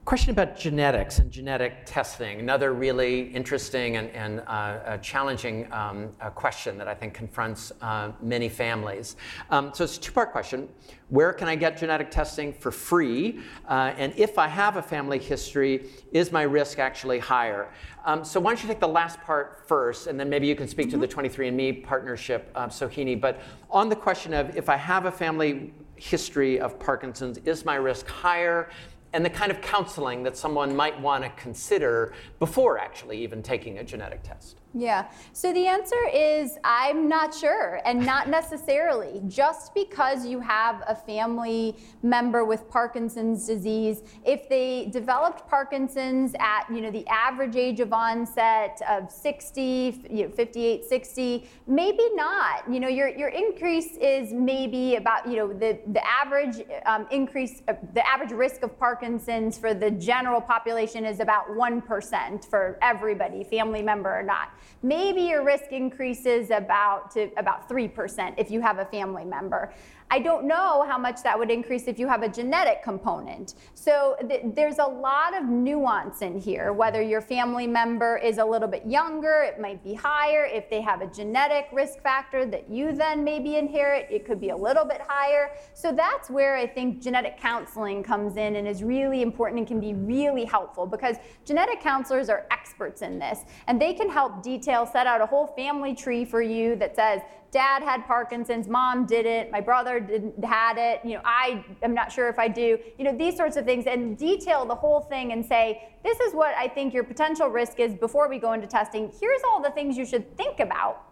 Question 0.09 0.31
about 0.31 0.57
genetics 0.57 1.19
and 1.19 1.31
genetic 1.31 1.85
testing. 1.85 2.41
Another 2.41 2.73
really 2.73 3.25
interesting 3.25 3.99
and, 3.99 4.09
and 4.13 4.41
uh, 4.41 4.43
uh, 4.43 4.97
challenging 4.97 5.71
um, 5.71 6.09
uh, 6.23 6.31
question 6.31 6.79
that 6.79 6.89
I 6.89 6.95
think 6.95 7.13
confronts 7.13 7.73
uh, 7.83 8.13
many 8.23 8.49
families. 8.49 9.17
Um, 9.51 9.71
so 9.75 9.85
it's 9.85 9.99
a 9.99 10.01
two 10.01 10.13
part 10.13 10.33
question. 10.33 10.71
Where 11.11 11.35
can 11.35 11.47
I 11.47 11.57
get 11.57 11.77
genetic 11.77 12.11
testing 12.11 12.55
for 12.55 12.71
free? 12.71 13.41
Uh, 13.69 13.93
and 13.99 14.15
if 14.17 14.39
I 14.39 14.49
have 14.49 14.79
a 14.79 14.83
family 14.83 15.19
history, 15.19 15.91
is 16.11 16.33
my 16.33 16.41
risk 16.41 16.79
actually 16.79 17.19
higher? 17.19 17.71
Um, 18.07 18.25
so 18.25 18.41
why 18.41 18.53
don't 18.53 18.63
you 18.63 18.69
take 18.69 18.81
the 18.81 18.89
last 18.89 19.21
part 19.21 19.69
first, 19.69 20.07
and 20.07 20.19
then 20.19 20.31
maybe 20.31 20.47
you 20.47 20.57
can 20.57 20.69
speak 20.69 20.89
to 20.89 20.97
the 20.97 21.07
23andMe 21.07 21.85
partnership, 21.85 22.51
uh, 22.55 22.69
Sohini. 22.69 23.21
But 23.21 23.43
on 23.71 23.91
the 23.91 23.97
question 23.97 24.33
of 24.33 24.57
if 24.57 24.71
I 24.71 24.77
have 24.79 25.05
a 25.05 25.13
family 25.13 25.75
history 25.97 26.59
of 26.61 26.79
Parkinson's, 26.79 27.37
is 27.45 27.67
my 27.67 27.75
risk 27.75 28.09
higher? 28.09 28.71
And 29.13 29.25
the 29.25 29.31
kind 29.31 29.51
of 29.51 29.61
counseling 29.61 30.23
that 30.23 30.37
someone 30.37 30.75
might 30.77 31.01
want 31.01 31.25
to 31.25 31.31
consider 31.31 32.13
before 32.39 32.79
actually 32.79 33.23
even 33.23 33.43
taking 33.43 33.79
a 33.79 33.85
genetic 33.85 34.23
test. 34.23 34.58
Yeah. 34.75 35.09
So 35.33 35.53
the 35.55 35.67
answer 35.67 35.97
is 36.13 36.59
I'm 36.63 37.09
not 37.09 37.35
sure, 37.35 37.81
and 37.87 38.05
not 38.05 38.29
necessarily. 38.29 39.23
Just 39.27 39.73
because 39.73 40.27
you 40.27 40.41
have 40.41 40.83
a 40.87 40.95
family 40.95 41.75
member 42.03 42.45
with 42.45 42.69
Parkinson's 42.69 43.47
disease, 43.47 44.03
if 44.27 44.47
they 44.51 44.91
developed 44.93 45.49
Parkinson's 45.49 46.35
at 46.39 46.67
you 46.71 46.83
know 46.83 46.91
the 46.91 47.07
average 47.09 47.57
age 47.57 47.81
of 47.81 47.95
onset 47.95 48.79
of 48.89 49.11
60, 49.11 50.05
you 50.11 50.27
know, 50.27 50.31
58, 50.31 50.85
60, 50.85 51.49
maybe 51.67 52.07
not. 52.15 52.71
You 52.71 52.81
know 52.81 52.89
your 52.89 53.09
your 53.09 53.31
increase 53.31 53.97
is 53.97 54.35
maybe 54.35 54.97
about 54.97 55.27
you 55.27 55.37
know 55.37 55.49
the 55.51 55.79
the 55.87 56.07
average 56.07 56.57
um, 56.85 57.07
increase, 57.11 57.63
uh, 57.69 57.73
the 57.95 58.07
average 58.07 58.33
risk 58.33 58.63
of 58.63 58.79
Parkinson's 58.79 59.57
for 59.57 59.73
the 59.73 59.91
general 59.93 60.43
population 60.43 61.07
is 61.07 61.21
about 61.21 61.57
one 61.57 61.81
percent 61.81 62.45
for 62.45 62.79
everybody, 62.83 63.45
family 63.45 63.81
member 63.81 64.15
or 64.15 64.23
not 64.23 64.51
maybe 64.83 65.23
your 65.23 65.45
risk 65.45 65.73
increases 65.73 66.51
about 66.51 67.11
to 67.13 67.31
about 67.37 67.69
3% 67.69 68.35
if 68.39 68.51
you 68.51 68.61
have 68.61 68.79
a 68.79 68.85
family 68.87 69.25
member. 69.25 69.73
I 70.11 70.21
don't 70.21 70.47
know 70.47 70.87
how 70.89 70.97
much 70.97 71.23
that 71.23 71.39
would 71.39 71.51
increase 71.51 71.87
if 71.87 71.99
you 71.99 72.09
have 72.09 72.23
a 72.23 72.29
genetic 72.29 72.83
component. 72.83 73.55
So 73.75 74.17
th- 74.27 74.43
there's 74.55 74.79
a 74.79 74.87
lot 74.87 75.37
of 75.37 75.45
nuance 75.45 76.23
in 76.23 76.39
here. 76.39 76.73
Whether 76.73 77.03
your 77.03 77.21
family 77.21 77.67
member 77.67 78.17
is 78.17 78.39
a 78.39 78.45
little 78.45 78.69
bit 78.69 78.87
younger, 78.87 79.43
it 79.43 79.61
might 79.61 79.85
be 79.85 79.93
higher. 79.93 80.47
If 80.47 80.71
they 80.71 80.81
have 80.81 81.03
a 81.03 81.07
genetic 81.07 81.69
risk 81.73 82.01
factor 82.01 82.47
that 82.47 82.71
you 82.71 82.93
then 82.93 83.23
maybe 83.23 83.57
inherit, 83.57 84.09
it 84.11 84.25
could 84.25 84.41
be 84.41 84.49
a 84.49 84.57
little 84.57 84.87
bit 84.87 85.03
higher. 85.07 85.51
So 85.75 85.93
that's 85.93 86.31
where 86.31 86.57
I 86.57 86.67
think 86.67 87.03
genetic 87.03 87.39
counseling 87.39 88.03
comes 88.03 88.39
in 88.39 88.57
and 88.57 88.67
is 88.67 88.83
really 88.83 89.21
important 89.21 89.59
and 89.59 89.69
can 89.69 89.81
be 89.81 89.93
really 89.93 90.47
helpful 90.47 90.87
because 90.87 91.17
genetic 91.45 91.83
counselors 91.83 92.31
are 92.31 92.47
experts 92.51 93.03
in 93.03 93.19
this 93.19 93.41
and 93.67 93.81
they 93.81 93.93
can 93.93 94.09
help 94.09 94.43
detail 94.43 94.87
set 94.87 95.07
out 95.07 95.21
a 95.21 95.27
whole 95.27 95.49
family 95.49 95.95
tree 95.95 96.25
for 96.25 96.41
you 96.41 96.77
that 96.77 96.97
says 96.97 97.21
dad 97.51 97.83
had 97.83 98.07
Parkinson's, 98.07 98.69
mom 98.69 99.07
didn't, 99.07 99.51
my 99.51 99.61
brother 99.61 100.01
didn't 100.01 100.45
had 100.45 100.77
it, 100.79 101.01
you 101.05 101.15
know, 101.15 101.23
I 101.25 101.65
am 101.83 101.95
not 101.95 102.13
sure 102.13 102.29
if 102.29 102.39
I 102.39 102.49
do, 102.49 102.79
you 102.99 103.05
know, 103.05 103.17
these 103.17 103.37
sorts 103.37 103.57
of 103.57 103.65
things, 103.65 103.87
and 103.87 104.17
detail 104.19 104.65
the 104.67 104.75
whole 104.75 105.01
thing 105.01 105.33
and 105.33 105.45
say, 105.45 105.89
this 106.05 106.21
is 106.21 106.33
what 106.33 106.55
I 106.57 106.69
think 106.69 106.95
your 106.95 107.05
potential 107.05 107.49
risk 107.49 107.81
is 107.81 107.95
before 107.95 108.29
we 108.29 108.39
go 108.39 108.53
into 108.53 108.67
testing. 108.67 109.11
Here's 109.21 109.41
all 109.49 109.61
the 109.61 109.71
things 109.71 109.97
you 109.97 110.07
should 110.07 110.37
think 110.37 110.61
about 110.61 111.05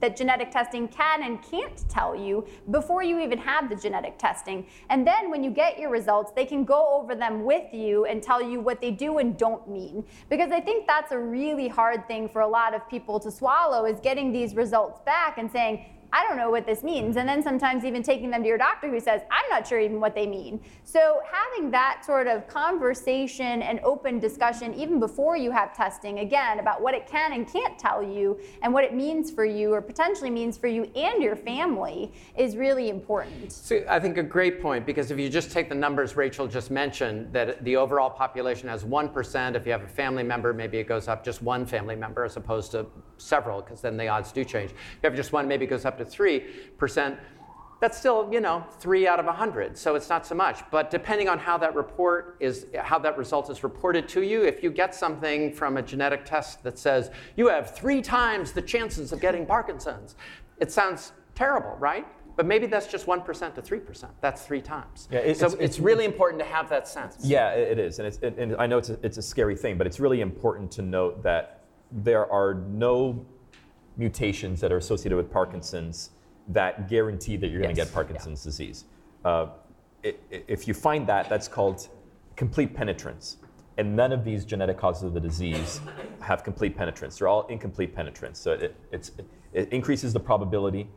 that 0.00 0.16
genetic 0.16 0.50
testing 0.50 0.86
can 0.88 1.22
and 1.22 1.42
can't 1.42 1.88
tell 1.88 2.14
you 2.14 2.46
before 2.70 3.02
you 3.02 3.18
even 3.20 3.38
have 3.38 3.70
the 3.70 3.76
genetic 3.76 4.18
testing. 4.18 4.66
And 4.90 5.06
then 5.06 5.30
when 5.30 5.42
you 5.42 5.50
get 5.50 5.78
your 5.78 5.90
results, 5.90 6.32
they 6.36 6.44
can 6.44 6.64
go 6.64 6.86
over 6.92 7.14
them 7.14 7.44
with 7.44 7.72
you 7.72 8.04
and 8.04 8.22
tell 8.22 8.42
you 8.42 8.60
what 8.60 8.82
they 8.82 8.90
do 8.90 9.18
and 9.18 9.36
don't 9.38 9.66
mean. 9.68 10.04
Because 10.28 10.52
I 10.52 10.60
think 10.60 10.86
that's 10.86 11.12
a 11.12 11.18
really 11.18 11.68
hard 11.68 12.06
thing 12.06 12.28
for 12.28 12.42
a 12.42 12.48
lot 12.48 12.74
of 12.74 12.86
people 12.88 13.18
to 13.20 13.30
swallow 13.30 13.86
is 13.86 13.98
getting 14.00 14.30
these 14.30 14.54
results 14.54 15.00
back 15.06 15.38
and 15.38 15.50
saying, 15.50 15.83
I 16.14 16.24
don't 16.28 16.36
know 16.36 16.48
what 16.48 16.64
this 16.64 16.84
means. 16.84 17.16
And 17.16 17.28
then 17.28 17.42
sometimes 17.42 17.84
even 17.84 18.00
taking 18.00 18.30
them 18.30 18.42
to 18.42 18.48
your 18.48 18.56
doctor 18.56 18.88
who 18.88 19.00
says, 19.00 19.22
I'm 19.32 19.50
not 19.50 19.66
sure 19.66 19.80
even 19.80 19.98
what 19.98 20.14
they 20.14 20.28
mean. 20.28 20.60
So 20.84 21.20
having 21.28 21.72
that 21.72 22.04
sort 22.06 22.28
of 22.28 22.46
conversation 22.46 23.62
and 23.62 23.80
open 23.80 24.20
discussion, 24.20 24.72
even 24.74 25.00
before 25.00 25.36
you 25.36 25.50
have 25.50 25.76
testing, 25.76 26.20
again, 26.20 26.60
about 26.60 26.80
what 26.80 26.94
it 26.94 27.08
can 27.08 27.32
and 27.32 27.52
can't 27.52 27.76
tell 27.80 28.00
you 28.00 28.38
and 28.62 28.72
what 28.72 28.84
it 28.84 28.94
means 28.94 29.32
for 29.32 29.44
you 29.44 29.74
or 29.74 29.82
potentially 29.82 30.30
means 30.30 30.56
for 30.56 30.68
you 30.68 30.84
and 30.94 31.20
your 31.20 31.34
family 31.34 32.12
is 32.36 32.56
really 32.56 32.90
important. 32.90 33.50
So 33.50 33.84
I 33.88 33.98
think 33.98 34.16
a 34.16 34.22
great 34.22 34.62
point 34.62 34.86
because 34.86 35.10
if 35.10 35.18
you 35.18 35.28
just 35.28 35.50
take 35.50 35.68
the 35.68 35.74
numbers 35.74 36.14
Rachel 36.14 36.46
just 36.46 36.70
mentioned, 36.70 37.32
that 37.32 37.64
the 37.64 37.74
overall 37.74 38.10
population 38.10 38.68
has 38.68 38.84
1%. 38.84 39.56
If 39.56 39.66
you 39.66 39.72
have 39.72 39.82
a 39.82 39.88
family 39.88 40.22
member, 40.22 40.52
maybe 40.54 40.78
it 40.78 40.86
goes 40.86 41.08
up 41.08 41.24
just 41.24 41.42
one 41.42 41.66
family 41.66 41.96
member 41.96 42.24
as 42.24 42.36
opposed 42.36 42.70
to 42.70 42.86
several, 43.16 43.62
because 43.62 43.80
then 43.80 43.96
the 43.96 44.06
odds 44.06 44.30
do 44.30 44.44
change. 44.44 44.70
If 44.70 44.76
you 45.02 45.08
have 45.08 45.16
just 45.16 45.32
one, 45.32 45.48
maybe 45.48 45.64
it 45.64 45.68
goes 45.68 45.84
up 45.84 45.98
to 45.98 46.03
3%. 46.04 47.18
That's 47.80 47.98
still, 47.98 48.28
you 48.32 48.40
know, 48.40 48.64
three 48.78 49.06
out 49.06 49.18
of 49.20 49.26
100, 49.26 49.76
so 49.76 49.94
it's 49.94 50.08
not 50.08 50.24
so 50.26 50.34
much. 50.34 50.60
But 50.70 50.90
depending 50.90 51.28
on 51.28 51.38
how 51.38 51.58
that 51.58 51.74
report 51.74 52.36
is, 52.40 52.66
how 52.78 52.98
that 53.00 53.18
result 53.18 53.50
is 53.50 53.62
reported 53.62 54.08
to 54.10 54.22
you, 54.22 54.42
if 54.42 54.62
you 54.62 54.70
get 54.70 54.94
something 54.94 55.52
from 55.52 55.76
a 55.76 55.82
genetic 55.82 56.24
test 56.24 56.62
that 56.62 56.78
says 56.78 57.10
you 57.36 57.48
have 57.48 57.74
three 57.74 58.00
times 58.00 58.52
the 58.52 58.62
chances 58.62 59.12
of 59.12 59.20
getting 59.20 59.44
Parkinson's, 59.44 60.14
it 60.60 60.70
sounds 60.72 61.12
terrible, 61.34 61.76
right? 61.78 62.06
But 62.36 62.46
maybe 62.46 62.66
that's 62.66 62.86
just 62.86 63.06
1% 63.06 63.54
to 63.54 63.62
3%. 63.62 64.08
That's 64.20 64.46
three 64.46 64.62
times. 64.62 65.08
Yeah, 65.10 65.18
it- 65.20 65.36
so 65.36 65.46
it's- 65.46 65.60
it's, 65.60 65.78
really 65.78 66.04
important 66.04 66.40
to 66.42 66.46
have 66.48 66.68
that 66.70 66.88
sense. 66.88 67.18
Yeah, 67.22 67.50
it 67.50 67.78
it 67.78 67.84
is, 67.84 67.98
and, 67.98 68.08
it's, 68.08 68.18
and 68.22 68.38
and 68.38 68.56
I 68.56 68.66
know 68.66 68.78
it's 68.78 68.90
a, 68.90 68.98
it's 69.02 69.18
a 69.18 69.22
scary 69.22 69.56
thing, 69.56 69.76
but 69.78 69.86
it's 69.86 70.00
really 70.00 70.20
important 70.20 70.70
to 70.72 70.82
note 70.82 71.22
that 71.22 71.60
there 71.92 72.30
are 72.32 72.54
no 72.54 73.24
mutations 73.96 74.60
that 74.60 74.72
are 74.72 74.76
associated 74.76 75.16
with 75.16 75.30
Parkinson's 75.30 76.10
that 76.48 76.88
guarantee 76.88 77.36
that 77.36 77.48
you're 77.48 77.60
going 77.60 77.74
to 77.74 77.80
get 77.80 77.92
Parkinson's 77.92 78.42
disease. 78.42 78.84
Uh, 79.24 79.46
if 80.02 80.68
you 80.68 80.74
find 80.74 81.06
that, 81.06 81.28
that's 81.28 81.48
called 81.48 81.88
complete 82.36 82.74
penetrance. 82.74 83.38
And 83.78 83.96
none 83.96 84.12
of 84.12 84.24
these 84.24 84.44
genetic 84.44 84.76
causes 84.76 85.04
of 85.04 85.14
the 85.14 85.20
disease 85.20 85.80
have 86.20 86.44
complete 86.44 86.76
penetrance. 86.76 87.18
They're 87.18 87.28
all 87.28 87.46
incomplete 87.46 87.94
penetrance. 87.94 88.38
So 88.38 88.52
it, 88.52 88.76
it's, 88.92 89.12
it 89.52 89.72
increases 89.72 90.12
the 90.12 90.20
probability. 90.20 90.88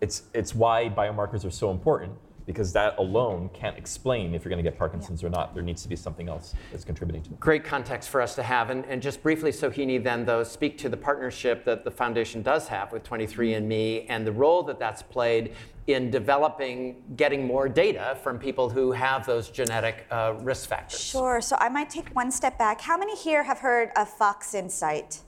It's, 0.00 0.24
it's 0.34 0.54
why 0.54 0.88
biomarkers 0.88 1.44
are 1.44 1.50
so 1.50 1.70
important 1.70 2.12
because 2.48 2.72
that 2.72 2.98
alone 2.98 3.50
can't 3.52 3.76
explain 3.76 4.34
if 4.34 4.42
you're 4.42 4.48
going 4.48 4.64
to 4.64 4.68
get 4.68 4.78
Parkinson's 4.78 5.22
or 5.22 5.28
not. 5.28 5.52
There 5.52 5.62
needs 5.62 5.82
to 5.82 5.88
be 5.88 5.94
something 5.94 6.30
else 6.30 6.54
that's 6.72 6.82
contributing 6.82 7.22
to 7.24 7.30
it. 7.32 7.38
Great 7.38 7.62
context 7.62 8.08
for 8.08 8.22
us 8.22 8.34
to 8.36 8.42
have. 8.42 8.70
And, 8.70 8.86
and 8.86 9.02
just 9.02 9.22
briefly, 9.22 9.52
Sohini, 9.52 10.02
then, 10.02 10.24
though, 10.24 10.42
speak 10.42 10.78
to 10.78 10.88
the 10.88 10.96
partnership 10.96 11.66
that 11.66 11.84
the 11.84 11.90
foundation 11.90 12.40
does 12.40 12.66
have 12.68 12.90
with 12.90 13.04
23andMe 13.04 14.06
and 14.08 14.26
the 14.26 14.32
role 14.32 14.62
that 14.62 14.78
that's 14.78 15.02
played 15.02 15.52
in 15.88 16.10
developing, 16.10 17.02
getting 17.16 17.46
more 17.46 17.68
data 17.68 18.16
from 18.22 18.38
people 18.38 18.70
who 18.70 18.92
have 18.92 19.26
those 19.26 19.50
genetic 19.50 20.06
uh, 20.10 20.34
risk 20.40 20.70
factors. 20.70 21.00
Sure. 21.00 21.42
So 21.42 21.54
I 21.60 21.68
might 21.68 21.90
take 21.90 22.08
one 22.16 22.30
step 22.30 22.56
back. 22.56 22.80
How 22.80 22.96
many 22.96 23.14
here 23.14 23.42
have 23.42 23.58
heard 23.58 23.90
of 23.94 24.08
Fox 24.08 24.54
Insight? 24.54 25.20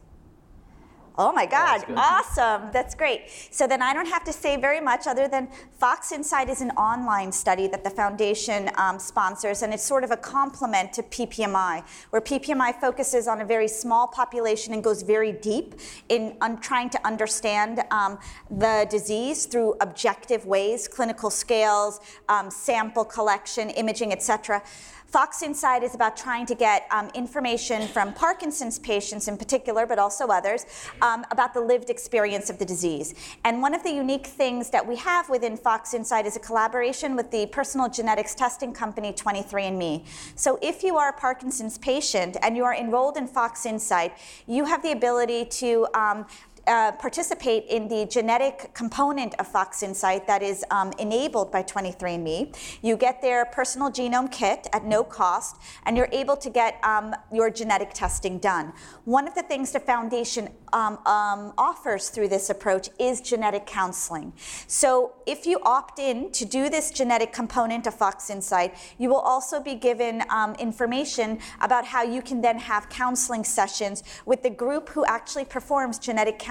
Oh 1.23 1.33
my 1.33 1.45
God, 1.45 1.85
awesome. 1.97 2.71
That's 2.73 2.95
great. 2.95 3.25
So 3.51 3.67
then 3.67 3.83
I 3.83 3.93
don't 3.93 4.09
have 4.09 4.25
to 4.25 4.33
say 4.33 4.57
very 4.57 4.81
much 4.81 5.07
other 5.07 5.29
than 5.29 5.49
Fox 5.79 6.13
Insight 6.13 6.49
is 6.49 6.63
an 6.63 6.71
online 6.71 7.31
study 7.31 7.67
that 7.67 7.85
the 7.85 7.91
foundation 7.91 8.71
um, 8.79 8.99
sponsors, 8.99 9.61
and 9.61 9.75
it's 9.75 9.83
sort 9.83 10.03
of 10.03 10.13
a 10.13 10.17
complement 10.17 10.95
to 10.95 11.03
PPMI, 11.03 11.85
where 12.09 12.23
PPMI 12.23 12.81
focuses 12.81 13.29
on 13.29 13.43
a 13.43 13.45
very 13.45 13.69
small 13.69 14.07
population 14.07 14.73
and 14.73 14.83
goes 14.83 15.03
very 15.03 15.31
deep 15.31 15.75
in 16.09 16.39
trying 16.63 16.89
to 16.89 17.07
understand 17.07 17.83
um, 17.91 18.19
the 18.51 18.87
disease 18.89 19.45
through 19.45 19.75
objective 19.83 20.47
ways, 20.47 20.89
clinical 20.89 21.29
scales, 21.29 22.01
um, 22.31 22.51
sample 22.51 23.05
collection, 23.05 23.69
imaging, 23.69 24.11
et 24.11 24.23
cetera. 24.23 24.63
Fox 25.11 25.43
Insight 25.43 25.83
is 25.83 25.97
about 25.97 26.17
trying 26.17 26.47
to 26.47 26.55
get 26.55 26.87
um, 26.93 27.11
information 27.15 27.89
from 27.89 28.13
Parkinson's 28.13 28.79
patients 28.79 29.27
in 29.27 29.37
particular, 29.37 29.85
but 29.85 29.99
also 29.99 30.29
others, 30.29 30.67
um, 31.03 31.27
about 31.33 31.53
the 31.53 31.61
lived 31.61 31.91
experience 31.91 32.49
of 32.49 32.59
the 32.59 32.65
disease. 32.65 33.13
And 33.45 33.61
one 33.61 33.75
of 33.75 33.83
the 33.83 33.91
unique 33.91 34.29
things 34.29 34.71
that 34.71 34.87
we 34.87 34.95
have 34.97 35.29
within 35.29 35.57
Fox 35.57 35.95
Insight 35.95 36.27
is 36.27 36.37
a 36.37 36.39
collaboration 36.39 37.17
with 37.17 37.29
the 37.33 37.47
personal 37.47 37.89
genetics 37.89 38.37
testing 38.37 38.73
company 38.73 39.13
23andMe. 39.13 40.07
So 40.37 40.61
if 40.63 40.85
you 40.85 40.97
are 40.97 41.09
a 41.09 41.13
Parkinson's 41.13 41.77
patient 41.77 42.37
and 42.41 42.57
you 42.57 42.63
are 42.63 42.77
enrolled 42.77 43.17
in 43.17 43.27
Fox 43.27 43.67
Insight, 43.67 44.17
you 44.47 44.65
have 44.65 44.81
the 44.81 44.93
ability 44.93 45.47
to 45.47 45.89
um, 45.93 46.25
uh, 46.67 46.93
participate 46.93 47.67
in 47.67 47.89
the 47.89 48.07
genetic 48.07 48.73
component 48.75 49.35
of 49.39 49.47
Fox 49.47 49.83
Insight 49.83 50.27
that 50.27 50.43
is 50.43 50.65
um, 50.71 50.93
enabled 50.99 51.51
by 51.51 51.63
23andMe. 51.63 52.57
You 52.83 52.97
get 52.97 53.23
their 53.23 53.45
personal 53.47 53.91
genome 53.91 54.31
kit 54.31 54.67
at 54.73 54.85
no 54.85 55.03
cost, 55.03 55.57
and 55.85 55.97
you're 55.97 56.09
able 56.13 56.37
to 56.37 56.51
get 56.51 56.79
um, 56.85 57.15
your 57.33 57.51
genetic 57.51 57.93
testing 57.93 58.39
done. 58.39 58.73
One 59.05 59.27
of 59.27 59.35
the 59.35 59.43
things 59.43 59.73
the 59.73 59.81
foundation 59.81 60.49
um, 60.73 60.99
um, 61.07 61.53
offers 61.59 62.11
through 62.11 62.29
this 62.29 62.51
approach 62.51 62.89
is 62.99 63.21
genetic 63.21 63.67
counseling. 63.67 64.33
So 64.67 65.13
if 65.27 65.47
you 65.47 65.61
opt 65.63 65.99
in 65.99 66.31
to 66.33 66.45
do 66.45 66.69
this 66.69 66.91
genetic 66.91 67.33
component 67.33 67.87
of 67.87 67.95
Fox 67.95 68.31
Insight, 68.31 68.75
you 68.99 69.09
will 69.09 69.17
also 69.17 69.61
be 69.61 69.75
given 69.75 70.23
um, 70.31 70.55
information 70.57 71.39
about 71.61 71.85
how 71.85 72.03
you 72.03 72.23
can 72.23 72.41
then 72.41 72.59
have 72.59 72.89
counseling 72.89 73.45
sessions 73.45 74.03
with 74.27 74.43
the 74.43 74.51
group 74.51 74.91
who 74.91 75.05
actually 75.05 75.45
performs 75.45 75.99
genetic 75.99 76.39
counseling 76.39 76.50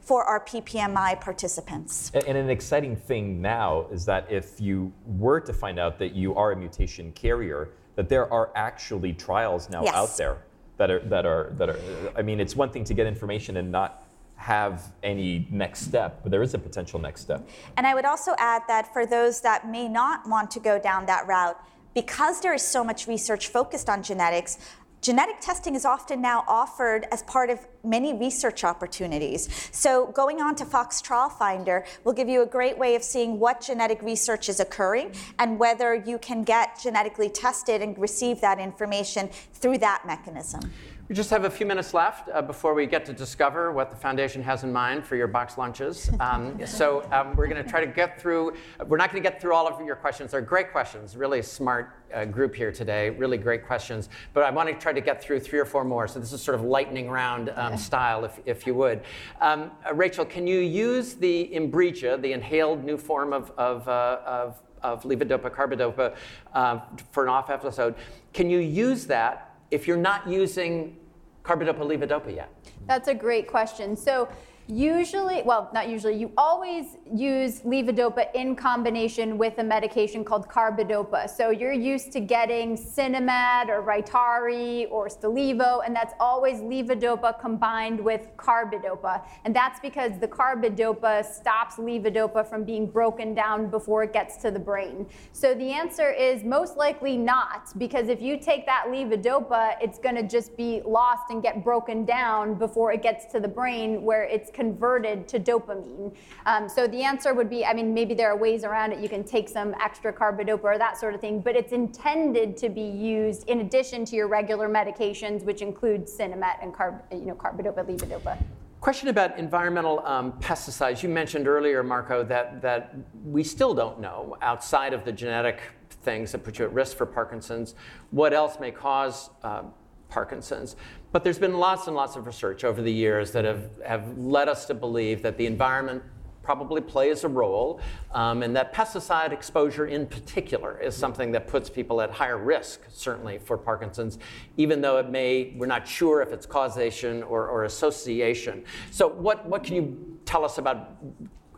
for 0.00 0.24
our 0.24 0.40
PPMI 0.40 1.20
participants. 1.20 2.10
And, 2.14 2.24
and 2.24 2.38
an 2.38 2.50
exciting 2.50 2.96
thing 2.96 3.40
now 3.42 3.86
is 3.90 4.04
that 4.06 4.30
if 4.30 4.60
you 4.60 4.92
were 5.06 5.40
to 5.40 5.52
find 5.52 5.78
out 5.78 5.98
that 5.98 6.14
you 6.14 6.34
are 6.34 6.52
a 6.52 6.56
mutation 6.56 7.12
carrier, 7.12 7.70
that 7.96 8.08
there 8.08 8.32
are 8.32 8.50
actually 8.54 9.12
trials 9.12 9.68
now 9.70 9.82
Yes. 9.82 9.94
out 9.94 10.16
there 10.16 10.38
that 10.76 10.90
are 10.90 11.00
that 11.00 11.26
are 11.26 11.52
that 11.58 11.68
are. 11.68 11.78
I 12.16 12.22
mean, 12.22 12.40
it's 12.40 12.54
one 12.54 12.70
thing 12.70 12.84
to 12.84 12.94
get 12.94 13.06
information 13.06 13.56
and 13.56 13.70
not 13.70 14.04
have 14.36 14.92
any 15.02 15.48
next 15.50 15.80
step, 15.80 16.20
but 16.22 16.30
there 16.30 16.42
is 16.42 16.54
a 16.54 16.58
potential 16.58 17.00
next 17.00 17.22
step. 17.22 17.48
And 17.76 17.86
I 17.86 17.94
would 17.94 18.04
also 18.04 18.34
add 18.38 18.62
that 18.68 18.92
for 18.92 19.04
those 19.04 19.40
that 19.40 19.68
may 19.68 19.88
not 19.88 20.28
want 20.28 20.50
to 20.52 20.60
go 20.60 20.78
down 20.78 21.06
that 21.06 21.26
route, 21.26 21.60
because 21.92 22.40
there 22.40 22.54
is 22.54 22.62
so 22.62 22.84
much 22.84 23.08
research 23.08 23.48
focused 23.48 23.88
on 23.90 24.00
genetics, 24.02 24.58
genetic 25.00 25.40
testing 25.40 25.74
is 25.74 25.84
often 25.84 26.20
now 26.20 26.44
offered 26.48 27.06
as 27.12 27.22
part 27.22 27.50
of 27.50 27.66
many 27.84 28.12
research 28.12 28.64
opportunities. 28.64 29.48
So 29.72 30.06
going 30.08 30.40
on 30.40 30.54
to 30.56 30.64
Fox 30.64 31.00
Trial 31.00 31.28
Finder 31.28 31.84
will 32.04 32.12
give 32.12 32.28
you 32.28 32.42
a 32.42 32.46
great 32.46 32.76
way 32.76 32.94
of 32.94 33.02
seeing 33.02 33.38
what 33.38 33.60
genetic 33.60 34.02
research 34.02 34.48
is 34.48 34.60
occurring 34.60 35.14
and 35.38 35.58
whether 35.58 35.94
you 35.94 36.18
can 36.18 36.44
get 36.44 36.78
genetically 36.82 37.30
tested 37.30 37.82
and 37.82 37.96
receive 37.98 38.40
that 38.40 38.58
information 38.58 39.28
through 39.52 39.78
that 39.78 40.06
mechanism. 40.06 40.60
We 41.08 41.14
just 41.14 41.30
have 41.30 41.44
a 41.44 41.50
few 41.50 41.64
minutes 41.64 41.94
left 41.94 42.28
uh, 42.28 42.42
before 42.42 42.74
we 42.74 42.84
get 42.84 43.06
to 43.06 43.14
discover 43.14 43.72
what 43.72 43.88
the 43.88 43.96
foundation 43.96 44.42
has 44.42 44.62
in 44.62 44.70
mind 44.70 45.06
for 45.06 45.16
your 45.16 45.26
box 45.26 45.56
lunches. 45.56 46.10
Um, 46.20 46.66
so 46.66 47.08
um, 47.12 47.36
we're 47.36 47.46
going 47.46 47.62
to 47.62 47.68
try 47.68 47.80
to 47.80 47.90
get 47.90 48.20
through. 48.20 48.54
We're 48.86 48.96
not 48.96 49.12
going 49.12 49.22
to 49.22 49.26
get 49.30 49.40
through 49.40 49.54
all 49.54 49.68
of 49.68 49.80
your 49.86 49.94
questions. 49.94 50.32
They're 50.32 50.40
great 50.40 50.72
questions, 50.72 51.16
really 51.16 51.40
smart 51.42 51.92
uh, 52.12 52.24
group 52.24 52.54
here 52.54 52.72
today. 52.72 53.10
Really 53.10 53.38
great 53.38 53.64
questions. 53.64 54.08
But 54.34 54.42
I 54.42 54.50
want 54.50 54.68
to 54.68 54.74
try 54.74 54.92
to 54.92 55.00
get 55.00 55.22
through 55.22 55.40
three 55.40 55.60
or 55.60 55.64
four 55.64 55.84
more. 55.84 56.08
So 56.08 56.18
this 56.18 56.32
is 56.32 56.42
sort 56.42 56.56
of 56.56 56.62
lightning 56.62 57.08
round 57.08 57.50
um, 57.54 57.78
style, 57.78 58.24
if, 58.24 58.40
if 58.44 58.66
you 58.66 58.74
would. 58.74 59.02
Um, 59.40 59.70
uh, 59.88 59.94
Rachel, 59.94 60.24
can 60.24 60.46
you 60.46 60.58
use 60.58 61.14
the 61.14 61.48
Inbrija, 61.54 62.20
the 62.20 62.32
inhaled 62.32 62.84
new 62.84 62.98
form 62.98 63.32
of, 63.32 63.52
of, 63.56 63.88
uh, 63.88 64.18
of, 64.26 64.60
of 64.82 65.04
levodopa 65.04 65.50
carbidopa 65.50 66.16
uh, 66.52 66.80
for 67.12 67.22
an 67.22 67.30
off 67.30 67.48
episode? 67.48 67.94
Can 68.32 68.50
you 68.50 68.58
use 68.58 69.06
that 69.06 69.47
if 69.70 69.86
you're 69.86 69.96
not 69.96 70.26
using 70.28 70.96
carbidopa 71.42 71.80
levodopa 71.80 72.34
yet? 72.34 72.50
That's 72.86 73.08
a 73.08 73.14
great 73.14 73.46
question. 73.48 73.96
So 73.96 74.28
Usually, 74.70 75.40
well, 75.44 75.70
not 75.72 75.88
usually, 75.88 76.16
you 76.16 76.30
always 76.36 76.98
use 77.10 77.60
levodopa 77.60 78.26
in 78.34 78.54
combination 78.54 79.38
with 79.38 79.56
a 79.56 79.64
medication 79.64 80.22
called 80.22 80.46
carbidopa. 80.46 81.30
So 81.30 81.48
you're 81.48 81.72
used 81.72 82.12
to 82.12 82.20
getting 82.20 82.76
Sinemet 82.76 83.70
or 83.70 83.80
Rytary 83.82 84.86
or 84.90 85.08
Stalevo, 85.08 85.80
and 85.86 85.96
that's 85.96 86.12
always 86.20 86.58
levodopa 86.58 87.40
combined 87.40 87.98
with 87.98 88.28
carbidopa. 88.36 89.24
And 89.46 89.56
that's 89.56 89.80
because 89.80 90.12
the 90.20 90.28
carbidopa 90.28 91.24
stops 91.24 91.76
levodopa 91.76 92.46
from 92.46 92.64
being 92.64 92.86
broken 92.86 93.32
down 93.32 93.70
before 93.70 94.02
it 94.02 94.12
gets 94.12 94.36
to 94.42 94.50
the 94.50 94.58
brain. 94.58 95.06
So 95.32 95.54
the 95.54 95.72
answer 95.72 96.12
is 96.12 96.44
most 96.44 96.76
likely 96.76 97.16
not, 97.16 97.72
because 97.78 98.08
if 98.08 98.20
you 98.20 98.36
take 98.36 98.66
that 98.66 98.84
levodopa, 98.88 99.76
it's 99.80 99.98
going 99.98 100.16
to 100.16 100.24
just 100.24 100.58
be 100.58 100.82
lost 100.84 101.30
and 101.30 101.42
get 101.42 101.64
broken 101.64 102.04
down 102.04 102.56
before 102.56 102.92
it 102.92 103.02
gets 103.02 103.24
to 103.32 103.40
the 103.40 103.48
brain 103.48 104.02
where 104.02 104.24
it's 104.24 104.50
converted 104.58 105.28
to 105.28 105.38
dopamine. 105.38 106.12
Um, 106.44 106.68
so 106.68 106.88
the 106.88 107.02
answer 107.04 107.32
would 107.32 107.48
be 107.48 107.64
I 107.64 107.72
mean, 107.72 107.94
maybe 107.94 108.12
there 108.12 108.28
are 108.32 108.36
ways 108.36 108.64
around 108.64 108.92
it. 108.92 108.98
You 108.98 109.08
can 109.08 109.22
take 109.22 109.48
some 109.48 109.72
extra 109.80 110.12
carbidopa 110.12 110.64
or 110.64 110.78
that 110.78 110.98
sort 110.98 111.14
of 111.14 111.20
thing, 111.20 111.40
but 111.40 111.54
it's 111.54 111.72
intended 111.72 112.56
to 112.56 112.68
be 112.68 112.82
used 112.82 113.48
in 113.48 113.60
addition 113.60 114.04
to 114.06 114.16
your 114.16 114.26
regular 114.26 114.68
medications, 114.68 115.44
which 115.44 115.62
include 115.62 116.06
Sinemet 116.06 116.56
and 116.60 116.74
carb, 116.74 117.00
you 117.12 117.26
know, 117.26 117.34
carbidopa, 117.34 117.84
levodopa. 117.86 118.36
Question 118.80 119.08
about 119.08 119.38
environmental 119.38 120.04
um, 120.06 120.32
pesticides. 120.40 121.02
You 121.02 121.08
mentioned 121.08 121.46
earlier, 121.46 121.82
Marco, 121.82 122.24
that, 122.24 122.60
that 122.62 122.94
we 123.24 123.44
still 123.44 123.74
don't 123.74 124.00
know 124.00 124.36
outside 124.42 124.92
of 124.92 125.04
the 125.04 125.12
genetic 125.12 125.60
things 126.02 126.32
that 126.32 126.42
put 126.42 126.58
you 126.58 126.64
at 126.64 126.72
risk 126.72 126.96
for 126.96 127.06
Parkinson's, 127.06 127.74
what 128.10 128.32
else 128.32 128.58
may 128.58 128.70
cause 128.70 129.30
uh, 129.42 129.62
Parkinson's. 130.08 130.76
But 131.10 131.24
there's 131.24 131.38
been 131.38 131.58
lots 131.58 131.86
and 131.86 131.96
lots 131.96 132.16
of 132.16 132.26
research 132.26 132.64
over 132.64 132.82
the 132.82 132.92
years 132.92 133.32
that 133.32 133.44
have, 133.44 133.70
have 133.86 134.18
led 134.18 134.48
us 134.48 134.66
to 134.66 134.74
believe 134.74 135.22
that 135.22 135.38
the 135.38 135.46
environment 135.46 136.02
probably 136.42 136.80
plays 136.80 137.24
a 137.24 137.28
role, 137.28 137.78
um, 138.12 138.42
and 138.42 138.56
that 138.56 138.72
pesticide 138.72 139.32
exposure 139.32 139.86
in 139.86 140.06
particular 140.06 140.80
is 140.80 140.96
something 140.96 141.30
that 141.30 141.46
puts 141.46 141.68
people 141.68 142.00
at 142.00 142.10
higher 142.10 142.38
risk, 142.38 142.80
certainly 142.88 143.36
for 143.36 143.58
Parkinson's, 143.58 144.18
even 144.56 144.80
though 144.80 144.96
it 144.96 145.10
may, 145.10 145.52
we're 145.58 145.66
not 145.66 145.86
sure 145.86 146.22
if 146.22 146.32
it's 146.32 146.46
causation 146.46 147.22
or, 147.24 147.48
or 147.48 147.64
association. 147.64 148.64
So, 148.90 149.08
what, 149.08 149.46
what 149.46 149.62
can 149.62 149.76
you 149.76 150.18
tell 150.24 150.42
us 150.42 150.56
about 150.56 150.96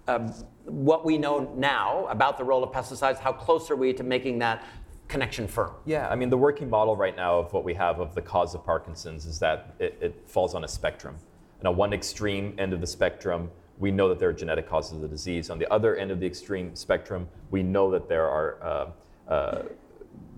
uh, 0.08 0.28
what 0.64 1.04
we 1.04 1.18
know 1.18 1.54
now 1.56 2.06
about 2.06 2.36
the 2.36 2.42
role 2.42 2.64
of 2.64 2.72
pesticides? 2.72 3.20
How 3.20 3.32
close 3.32 3.70
are 3.70 3.76
we 3.76 3.92
to 3.92 4.02
making 4.02 4.40
that 4.40 4.64
connection 5.10 5.46
firm? 5.46 5.72
Yeah, 5.84 6.08
I 6.08 6.14
mean, 6.14 6.30
the 6.30 6.38
working 6.38 6.70
model 6.70 6.96
right 6.96 7.14
now 7.14 7.38
of 7.38 7.52
what 7.52 7.64
we 7.64 7.74
have 7.74 8.00
of 8.00 8.14
the 8.14 8.22
cause 8.22 8.54
of 8.54 8.64
Parkinson's 8.64 9.26
is 9.26 9.38
that 9.40 9.74
it, 9.78 9.98
it 10.00 10.22
falls 10.26 10.54
on 10.54 10.64
a 10.64 10.68
spectrum. 10.68 11.16
And 11.58 11.68
on 11.68 11.76
one 11.76 11.92
extreme 11.92 12.54
end 12.56 12.72
of 12.72 12.80
the 12.80 12.86
spectrum, 12.86 13.50
we 13.78 13.90
know 13.90 14.08
that 14.08 14.18
there 14.18 14.28
are 14.28 14.32
genetic 14.32 14.68
causes 14.68 14.92
of 14.92 15.00
the 15.02 15.08
disease. 15.08 15.50
On 15.50 15.58
the 15.58 15.70
other 15.70 15.96
end 15.96 16.10
of 16.10 16.20
the 16.20 16.26
extreme 16.26 16.74
spectrum, 16.74 17.28
we 17.50 17.62
know 17.62 17.90
that 17.90 18.08
there 18.08 18.28
are 18.28 18.62
uh, 18.62 19.30
uh, 19.30 19.62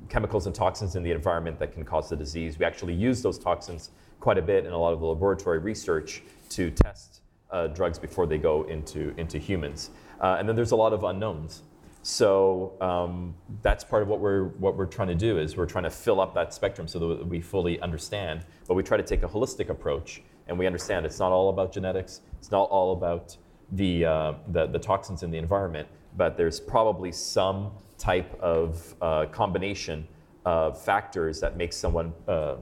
chemicals 0.09 0.47
and 0.47 0.55
toxins 0.55 0.97
in 0.97 1.03
the 1.03 1.11
environment 1.11 1.59
that 1.59 1.73
can 1.73 1.85
cause 1.85 2.09
the 2.09 2.17
disease. 2.17 2.59
We 2.59 2.65
actually 2.65 2.95
use 2.95 3.23
those 3.23 3.39
toxins 3.39 3.91
quite 4.21 4.39
a 4.39 4.43
bit 4.43 4.65
in 4.65 4.73
a 4.73 4.79
lot 4.79 4.93
of 4.93 5.01
the 5.01 5.07
laboratory 5.07 5.59
research 5.59 6.23
to 6.51 6.71
test 6.71 7.21
uh, 7.51 7.67
drugs 7.69 7.99
before 7.99 8.27
they 8.27 8.39
go 8.39 8.65
into, 8.65 9.13
into 9.17 9.39
humans. 9.39 9.91
Uh, 10.21 10.37
and 10.39 10.49
then 10.49 10.57
there's 10.57 10.71
a 10.71 10.77
lot 10.77 10.93
of 10.93 11.05
unknowns. 11.05 11.63
So 12.03 12.73
um, 12.81 13.35
that's 13.63 13.85
part 13.85 14.03
of 14.03 14.09
what 14.09 14.19
we're 14.19 14.49
what 14.59 14.77
we're 14.77 14.87
trying 14.87 15.09
to 15.09 15.15
do 15.15 15.39
is 15.39 15.57
we're 15.57 15.67
trying 15.67 15.85
to 15.85 15.91
fill 15.91 16.21
up 16.21 16.35
that 16.35 16.53
spectrum 16.53 16.89
so 16.89 16.99
that 16.99 17.27
we 17.27 17.41
fully 17.41 17.81
understand. 17.81 18.45
But 18.67 18.75
we 18.75 18.83
try 18.83 18.97
to 18.97 19.05
take 19.05 19.23
a 19.23 19.29
holistic 19.29 19.69
approach, 19.69 20.21
and 20.49 20.59
we 20.59 20.67
understand 20.67 21.07
it's 21.07 21.21
not 21.21 21.31
all 21.31 21.49
about 21.49 21.73
genetics. 21.73 22.23
It's 22.39 22.51
not 22.51 22.69
all 22.71 22.93
about 22.93 23.37
the 23.71 24.05
uh, 24.05 24.33
the, 24.49 24.67
the, 24.67 24.81
toxins 24.81 25.23
in 25.23 25.31
the 25.31 25.39
environment, 25.39 25.87
but 26.17 26.37
there's 26.37 26.59
probably 26.59 27.13
some 27.13 27.71
type 27.99 28.39
of 28.41 28.95
uh, 29.01 29.27
combination 29.27 30.07
of 30.45 30.83
factors 30.83 31.39
that 31.41 31.57
makes 31.57 31.77
someone 31.77 32.13
uh, 32.27 32.57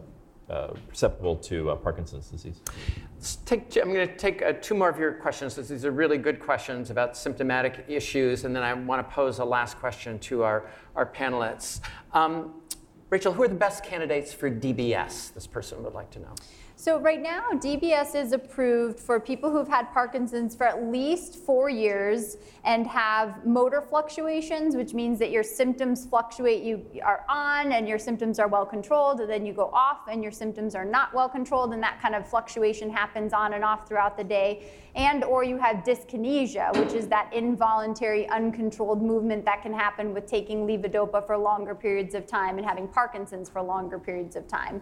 uh 0.51 0.75
susceptible 0.93 1.37
to 1.37 1.71
uh, 1.71 1.77
Parkinson's 1.77 2.29
disease. 2.29 2.61
Take, 3.45 3.77
I'm 3.77 3.93
going 3.93 4.09
to 4.09 4.17
take 4.17 4.43
uh, 4.43 4.55
two 4.61 4.75
more 4.75 4.89
of 4.89 4.99
your 4.99 5.13
questions. 5.13 5.55
because 5.55 5.69
These 5.69 5.85
are 5.85 5.91
really 5.91 6.19
good 6.19 6.41
questions 6.41 6.91
about 6.91 7.17
symptomatic 7.17 7.85
issues, 7.87 8.45
and 8.45 8.57
then 8.57 8.63
I 8.63 8.73
want 8.75 9.07
to 9.07 9.15
pose 9.15 9.39
a 9.39 9.45
last 9.45 9.79
question 9.79 10.19
to 10.21 10.43
our, 10.43 10.71
our 10.97 11.07
panelists. 11.07 11.81
Um, 12.13 12.55
Rachel, 13.11 13.33
who 13.33 13.43
are 13.43 13.49
the 13.49 13.55
best 13.55 13.85
candidates 13.85 14.33
for 14.33 14.51
DBS? 14.51 15.35
This 15.35 15.47
person 15.47 15.83
would 15.85 15.95
like 15.95 16.11
to 16.13 16.21
know. 16.21 16.35
So 16.81 16.99
right 16.99 17.21
now, 17.21 17.51
DBS 17.53 18.15
is 18.15 18.33
approved 18.33 18.99
for 18.99 19.21
people 19.21 19.51
who've 19.51 19.69
had 19.69 19.93
Parkinson's 19.93 20.57
for 20.57 20.65
at 20.65 20.85
least 20.85 21.37
four 21.37 21.69
years 21.69 22.39
and 22.65 22.87
have 22.87 23.45
motor 23.45 23.83
fluctuations, 23.83 24.75
which 24.75 24.95
means 24.95 25.19
that 25.19 25.31
your 25.31 25.43
symptoms 25.43 26.07
fluctuate. 26.07 26.63
You 26.63 26.87
are 27.05 27.27
on 27.29 27.73
and 27.73 27.87
your 27.87 27.99
symptoms 27.99 28.39
are 28.39 28.49
well 28.49 28.65
controlled, 28.65 29.21
and 29.21 29.29
then 29.29 29.45
you 29.45 29.53
go 29.53 29.69
off 29.75 30.09
and 30.11 30.23
your 30.23 30.33
symptoms 30.33 30.75
are 30.75 30.87
not 30.87 31.13
well 31.13 31.29
controlled, 31.29 31.75
and 31.75 31.83
that 31.83 32.01
kind 32.01 32.15
of 32.15 32.27
fluctuation 32.27 32.89
happens 32.89 33.35
on 33.35 33.53
and 33.53 33.63
off 33.63 33.87
throughout 33.87 34.17
the 34.17 34.25
day. 34.25 34.65
And 34.95 35.23
or 35.23 35.45
you 35.45 35.59
have 35.59 35.85
dyskinesia, 35.85 36.75
which 36.79 36.95
is 36.95 37.09
that 37.09 37.31
involuntary, 37.35 38.27
uncontrolled 38.31 39.03
movement 39.03 39.45
that 39.45 39.61
can 39.61 39.75
happen 39.75 40.15
with 40.15 40.25
taking 40.25 40.67
levodopa 40.67 41.27
for 41.27 41.37
longer 41.37 41.75
periods 41.75 42.15
of 42.15 42.27
time 42.27 42.57
and 42.57 42.67
having 42.67 42.89
Parkinson's 42.89 43.51
for 43.51 43.61
longer 43.61 43.99
periods 43.99 44.35
of 44.35 44.49
time. 44.49 44.81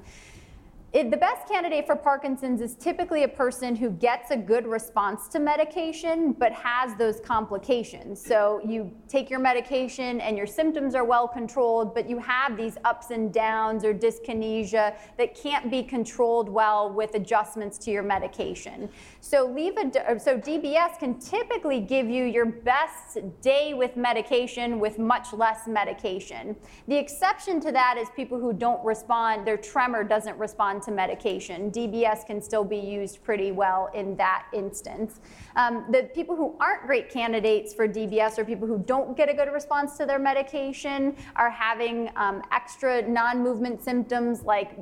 It, 0.91 1.11
the 1.11 1.19
best 1.19 1.47
candidate 1.47 1.87
for 1.87 1.97
Parkinson's 1.97 2.63
is 2.63 2.75
typically 2.75 3.25
a 3.25 3.29
person 3.29 3.77
who 3.77 3.91
gets 3.91 4.31
a 4.31 4.37
good 4.39 4.67
response 4.67 5.29
to 5.29 5.39
medication 5.39 6.33
but 6.33 6.51
has 6.53 6.97
those 6.97 7.21
complications. 7.21 8.25
So 8.25 8.63
you 8.67 8.91
take 9.07 9.29
your 9.29 9.39
medication 9.39 10.19
and 10.23 10.35
your 10.35 10.47
symptoms 10.47 10.95
are 10.95 11.05
well 11.05 11.29
controlled, 11.29 11.95
but 11.95 12.09
you 12.09 12.19
have 12.21 12.57
these 12.57 12.79
ups 12.87 13.11
and 13.11 13.31
downs 13.31 13.85
or 13.85 13.93
dyskinesia 13.93 14.97
that 15.19 15.35
can't 15.35 15.71
be 15.71 15.83
controlled 15.83 16.49
well 16.49 16.91
with 16.91 17.15
adjustments 17.17 17.77
to 17.79 17.91
your 17.91 18.03
medication. 18.03 18.89
So, 19.21 19.45
leave 19.47 19.75
a, 19.77 20.19
so 20.19 20.39
DBS 20.39 20.99
can 20.99 21.19
typically 21.19 21.81
give 21.81 22.09
you 22.09 22.25
your 22.25 22.47
best 22.47 23.19
day 23.43 23.75
with 23.75 23.97
medication 23.97 24.81
with 24.81 24.99
much 24.99 25.35
less 25.35 25.67
medication. 25.67 26.57
The 26.87 26.97
exception 26.97 27.61
to 27.61 27.73
that 27.73 27.99
is 27.99 28.09
people 28.17 28.41
who 28.41 28.55
don't 28.55 28.83
respond, 28.85 29.47
their 29.47 29.59
tremor 29.59 30.03
doesn't 30.03 30.39
respond 30.39 30.78
to 30.83 30.91
medication. 30.91 31.71
DBS 31.71 32.27
can 32.27 32.41
still 32.41 32.65
be 32.65 32.77
used 32.77 33.23
pretty 33.23 33.53
well 33.53 33.91
in 33.95 34.17
that 34.17 34.47
instance. 34.53 35.21
Um, 35.57 35.87
the 35.91 36.05
people 36.15 36.37
who 36.37 36.57
aren't 36.61 36.87
great 36.87 37.11
candidates 37.11 37.75
for 37.75 37.89
DBS 37.89 38.39
or 38.39 38.45
people 38.45 38.67
who 38.67 38.79
don't 38.79 39.17
get 39.17 39.29
a 39.29 39.35
good 39.35 39.53
response 39.53 39.97
to 39.99 40.07
their 40.07 40.19
medication 40.19 41.17
are 41.37 41.51
having 41.51 42.11
um, 42.17 42.43
extra 42.53 43.03
non 43.03 43.43
movement 43.43 43.83
symptoms 43.83 44.43
like 44.43 44.73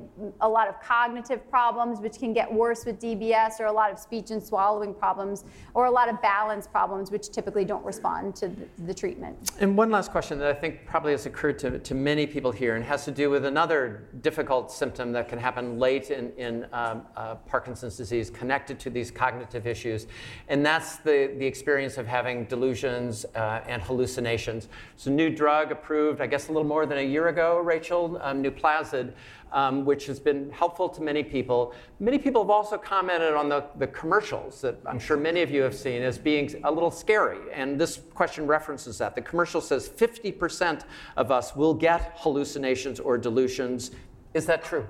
a 0.41 0.49
lot 0.49 0.69
of 0.69 0.81
cognitive 0.81 1.49
problems, 1.51 2.01
which 2.01 2.19
can 2.19 2.33
get 2.33 2.53
worse 2.53 2.85
with 2.85 3.01
DBS, 3.01 3.61
or 3.61 3.67
a 3.67 3.73
lot 3.73 3.91
of 3.91 3.99
speech 3.99 4.31
and 4.31 4.43
swallowing 4.43 4.93
problems, 4.95 5.45
or 5.75 5.87
a 5.87 5.91
lot 5.91 6.09
of 6.09 6.21
balance 6.21 6.67
problems, 6.67 7.11
which 7.11 7.31
typically 7.31 7.65
don't 7.65 7.85
respond 7.85 8.37
to 8.37 8.49
the, 8.49 8.67
the 8.87 8.95
treatment. 8.95 9.37
And 9.61 9.77
one 9.77 9.91
last 9.91 10.11
question 10.11 10.39
that 10.39 10.49
I 10.49 10.55
think 10.55 10.87
probably 10.87 11.13
has 11.13 11.27
occurred 11.27 11.59
to, 11.61 11.79
to 11.79 11.95
many 11.95 12.27
people 12.27 12.53
here 12.53 12.77
and 12.77 12.85
has 12.85 13.05
to 13.07 13.11
do 13.11 13.31
with 13.31 13.45
another 13.45 14.09
difficult 14.21 14.71
symptom 14.71 15.13
that 15.13 15.29
can 15.29 15.39
happen 15.39 15.79
late 15.87 16.11
in, 16.11 16.33
in 16.37 16.67
um, 16.73 17.03
uh, 17.17 17.37
Parkinson's 17.47 17.97
disease 17.97 18.29
connected 18.29 18.77
to 18.81 18.91
these 18.91 19.09
cognitive 19.09 19.69
issues. 19.69 20.09
And 20.49 20.67
that's 20.67 20.97
the, 20.97 21.33
the 21.39 21.47
experience 21.47 21.97
of 21.97 22.09
having 22.09 22.45
delusions 22.47 23.25
uh, 23.37 23.73
and 23.73 23.81
hallucinations. 23.81 24.69
So, 24.97 25.13
new 25.13 25.31
drug 25.31 25.71
approved, 25.71 26.21
I 26.21 26.27
guess, 26.27 26.49
a 26.49 26.53
little 26.53 26.67
more 26.67 26.87
than 26.87 26.99
a 26.99 27.09
year 27.15 27.29
ago, 27.29 27.49
Rachel, 27.61 28.19
um, 28.21 28.43
Nuplazid, 28.43 29.13
um, 29.53 29.85
which 29.85 30.07
has 30.07 30.19
been 30.19 30.51
helpful 30.51 30.89
to 30.89 31.01
many 31.01 31.23
people. 31.23 31.73
Many 32.01 32.19
people 32.19 32.43
have 32.43 32.51
also 32.51 32.77
commented 32.77 33.35
on 33.35 33.49
the, 33.49 33.61
the 33.79 33.87
commercials 33.87 34.61
that 34.63 34.77
I'm 34.87 34.99
sure 34.99 35.17
many 35.17 35.41
of 35.43 35.53
you 35.53 35.63
have 35.63 35.77
seen 35.77 36.03
as 36.03 36.19
being 36.19 36.47
a 36.65 36.73
little 36.73 36.91
scary. 36.91 37.43
And 37.53 37.81
this 37.81 38.01
question 38.13 38.49
references 38.49 38.99
that. 38.99 39.15
The 39.15 39.23
commercial 39.23 39.61
says 39.61 39.89
50% 39.89 40.83
of 41.17 41.31
us 41.31 41.55
will 41.55 41.75
get 41.75 42.01
hallucinations 42.17 42.99
or 42.99 43.17
delusions. 43.19 43.93
Is 44.35 44.47
that 44.47 44.65
true? 44.65 44.89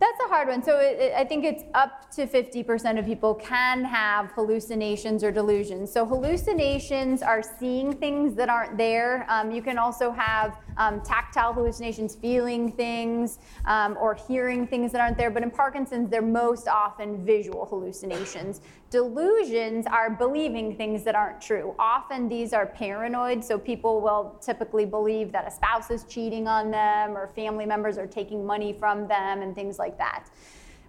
That's 0.00 0.18
a 0.24 0.28
hard 0.28 0.48
one. 0.48 0.62
So 0.62 0.78
it, 0.78 0.98
it, 0.98 1.12
I 1.14 1.24
think 1.24 1.44
it's 1.44 1.62
up 1.74 2.10
to 2.12 2.26
50% 2.26 2.98
of 2.98 3.04
people 3.04 3.34
can 3.34 3.84
have 3.84 4.32
hallucinations 4.32 5.22
or 5.22 5.30
delusions. 5.30 5.92
So 5.92 6.06
hallucinations 6.06 7.20
are 7.22 7.42
seeing 7.42 7.92
things 7.92 8.34
that 8.36 8.48
aren't 8.48 8.78
there. 8.78 9.26
Um, 9.28 9.50
you 9.50 9.60
can 9.60 9.76
also 9.76 10.10
have 10.10 10.56
um, 10.80 11.02
tactile 11.02 11.52
hallucinations, 11.52 12.14
feeling 12.14 12.72
things, 12.72 13.38
um, 13.66 13.98
or 14.00 14.14
hearing 14.14 14.66
things 14.66 14.90
that 14.92 15.00
aren't 15.00 15.18
there. 15.18 15.30
But 15.30 15.42
in 15.42 15.50
Parkinson's, 15.50 16.08
they're 16.10 16.22
most 16.22 16.68
often 16.68 17.22
visual 17.24 17.66
hallucinations. 17.66 18.62
Delusions 18.88 19.86
are 19.86 20.08
believing 20.08 20.74
things 20.74 21.04
that 21.04 21.14
aren't 21.14 21.40
true. 21.40 21.74
Often 21.78 22.28
these 22.28 22.54
are 22.54 22.66
paranoid, 22.66 23.44
so 23.44 23.58
people 23.58 24.00
will 24.00 24.36
typically 24.40 24.86
believe 24.86 25.30
that 25.32 25.46
a 25.46 25.50
spouse 25.50 25.90
is 25.90 26.04
cheating 26.04 26.48
on 26.48 26.70
them 26.70 27.16
or 27.16 27.28
family 27.28 27.66
members 27.66 27.98
are 27.98 28.06
taking 28.06 28.44
money 28.44 28.72
from 28.72 29.06
them 29.06 29.42
and 29.42 29.54
things 29.54 29.78
like 29.78 29.98
that. 29.98 30.30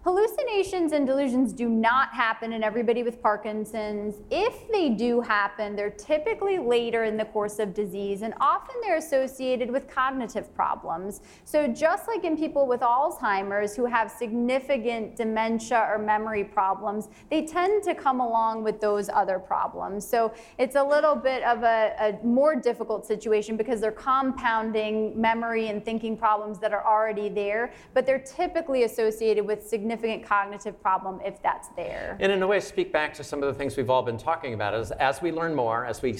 Hallucinations 0.03 0.93
and 0.93 1.05
delusions 1.05 1.53
do 1.53 1.69
not 1.69 2.11
happen 2.11 2.53
in 2.53 2.63
everybody 2.63 3.03
with 3.03 3.21
Parkinson's. 3.21 4.15
If 4.31 4.67
they 4.71 4.89
do 4.89 5.21
happen, 5.21 5.75
they're 5.75 5.91
typically 5.91 6.57
later 6.57 7.03
in 7.03 7.17
the 7.17 7.25
course 7.25 7.59
of 7.59 7.75
disease 7.75 8.23
and 8.23 8.33
often 8.41 8.77
they're 8.81 8.95
associated 8.95 9.69
with 9.69 9.87
cognitive 9.87 10.55
problems. 10.55 11.21
So, 11.45 11.67
just 11.67 12.07
like 12.07 12.23
in 12.23 12.35
people 12.35 12.65
with 12.65 12.79
Alzheimer's 12.79 13.75
who 13.75 13.85
have 13.85 14.09
significant 14.09 15.17
dementia 15.17 15.87
or 15.87 15.99
memory 15.99 16.45
problems, 16.45 17.09
they 17.29 17.45
tend 17.45 17.83
to 17.83 17.93
come 17.93 18.21
along 18.21 18.63
with 18.63 18.81
those 18.81 19.07
other 19.07 19.37
problems. 19.37 20.07
So, 20.07 20.33
it's 20.57 20.75
a 20.77 20.83
little 20.83 21.15
bit 21.15 21.43
of 21.43 21.61
a, 21.61 21.93
a 21.99 22.25
more 22.25 22.55
difficult 22.55 23.05
situation 23.05 23.55
because 23.55 23.79
they're 23.79 23.91
compounding 23.91 25.19
memory 25.21 25.67
and 25.67 25.85
thinking 25.85 26.17
problems 26.17 26.57
that 26.57 26.73
are 26.73 26.83
already 26.83 27.29
there, 27.29 27.71
but 27.93 28.07
they're 28.07 28.17
typically 28.17 28.81
associated 28.81 29.45
with 29.45 29.61
significant 29.61 29.90
significant 29.91 30.27
cognitive 30.27 30.81
problem 30.81 31.19
if 31.25 31.41
that's 31.41 31.67
there. 31.75 32.17
And 32.19 32.31
in 32.31 32.41
a 32.41 32.47
way, 32.47 32.59
speak 32.61 32.93
back 32.93 33.13
to 33.15 33.23
some 33.23 33.43
of 33.43 33.51
the 33.51 33.57
things 33.57 33.75
we've 33.75 33.89
all 33.89 34.03
been 34.03 34.17
talking 34.17 34.53
about. 34.53 34.73
Is 34.73 34.91
as 34.91 35.21
we 35.21 35.31
learn 35.31 35.53
more, 35.53 35.85
as 35.85 36.01
we 36.01 36.17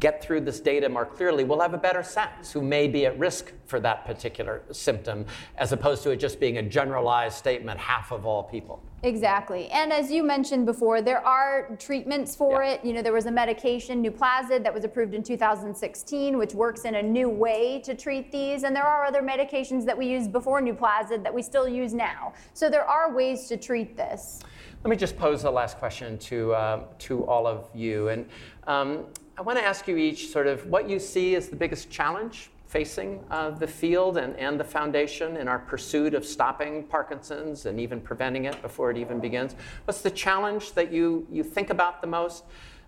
get 0.00 0.22
through 0.22 0.40
this 0.40 0.60
data 0.60 0.88
more 0.88 1.06
clearly, 1.06 1.44
we'll 1.44 1.60
have 1.60 1.74
a 1.74 1.78
better 1.78 2.02
sense 2.02 2.52
who 2.52 2.60
may 2.60 2.88
be 2.88 3.06
at 3.06 3.18
risk 3.18 3.52
for 3.66 3.80
that 3.80 4.04
particular 4.04 4.62
symptom, 4.72 5.26
as 5.56 5.72
opposed 5.72 6.02
to 6.02 6.10
it 6.10 6.16
just 6.16 6.40
being 6.40 6.58
a 6.58 6.62
generalized 6.62 7.36
statement, 7.36 7.78
half 7.78 8.12
of 8.12 8.26
all 8.26 8.42
people. 8.42 8.82
Exactly. 9.04 9.68
And 9.70 9.92
as 9.92 10.10
you 10.10 10.22
mentioned 10.22 10.64
before, 10.64 11.02
there 11.02 11.24
are 11.26 11.76
treatments 11.78 12.34
for 12.34 12.62
yeah. 12.62 12.72
it. 12.72 12.84
You 12.84 12.94
know, 12.94 13.02
there 13.02 13.12
was 13.12 13.26
a 13.26 13.30
medication, 13.30 14.02
Nuplazid, 14.02 14.62
that 14.62 14.72
was 14.72 14.84
approved 14.84 15.12
in 15.12 15.22
2016, 15.22 16.38
which 16.38 16.54
works 16.54 16.86
in 16.86 16.94
a 16.94 17.02
new 17.02 17.28
way 17.28 17.80
to 17.84 17.94
treat 17.94 18.32
these. 18.32 18.62
And 18.62 18.74
there 18.74 18.86
are 18.86 19.04
other 19.04 19.20
medications 19.20 19.84
that 19.84 19.96
we 19.96 20.06
used 20.06 20.32
before 20.32 20.62
Nuplazid 20.62 21.22
that 21.22 21.34
we 21.34 21.42
still 21.42 21.68
use 21.68 21.92
now. 21.92 22.32
So 22.54 22.70
there 22.70 22.84
are 22.84 23.14
ways 23.14 23.46
to 23.48 23.58
treat 23.58 23.94
this. 23.94 24.40
Let 24.82 24.90
me 24.90 24.96
just 24.96 25.18
pose 25.18 25.42
the 25.42 25.50
last 25.50 25.78
question 25.78 26.16
to, 26.18 26.54
uh, 26.54 26.84
to 27.00 27.24
all 27.26 27.46
of 27.46 27.68
you. 27.74 28.08
And 28.08 28.26
um, 28.66 29.04
I 29.36 29.42
want 29.42 29.58
to 29.58 29.64
ask 29.64 29.88
you 29.88 29.96
each 29.96 30.28
sort 30.28 30.46
of 30.46 30.64
what 30.66 30.88
you 30.88 31.00
see 31.00 31.34
as 31.34 31.48
the 31.48 31.56
biggest 31.56 31.90
challenge 31.90 32.50
facing 32.68 33.24
uh, 33.30 33.50
the 33.50 33.66
field 33.66 34.16
and, 34.16 34.36
and 34.36 34.58
the 34.58 34.64
foundation 34.64 35.36
in 35.36 35.48
our 35.48 35.58
pursuit 35.58 36.14
of 36.14 36.24
stopping 36.24 36.84
Parkinson's 36.84 37.66
and 37.66 37.80
even 37.80 38.00
preventing 38.00 38.44
it 38.44 38.60
before 38.62 38.92
it 38.92 38.96
even 38.96 39.18
begins. 39.18 39.56
What's 39.86 40.02
the 40.02 40.10
challenge 40.10 40.72
that 40.72 40.92
you, 40.92 41.26
you 41.32 41.42
think 41.42 41.70
about 41.70 42.00
the 42.00 42.06
most? 42.06 42.44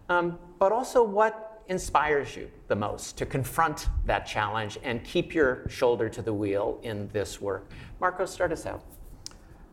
Um, 0.08 0.38
but 0.60 0.70
also, 0.70 1.02
what 1.02 1.62
inspires 1.68 2.36
you 2.36 2.48
the 2.68 2.76
most 2.76 3.18
to 3.18 3.26
confront 3.26 3.88
that 4.04 4.24
challenge 4.24 4.78
and 4.84 5.02
keep 5.02 5.34
your 5.34 5.68
shoulder 5.68 6.08
to 6.08 6.22
the 6.22 6.32
wheel 6.32 6.78
in 6.84 7.08
this 7.12 7.40
work? 7.40 7.68
Marco, 8.00 8.24
start 8.24 8.52
us 8.52 8.66
out. 8.66 8.84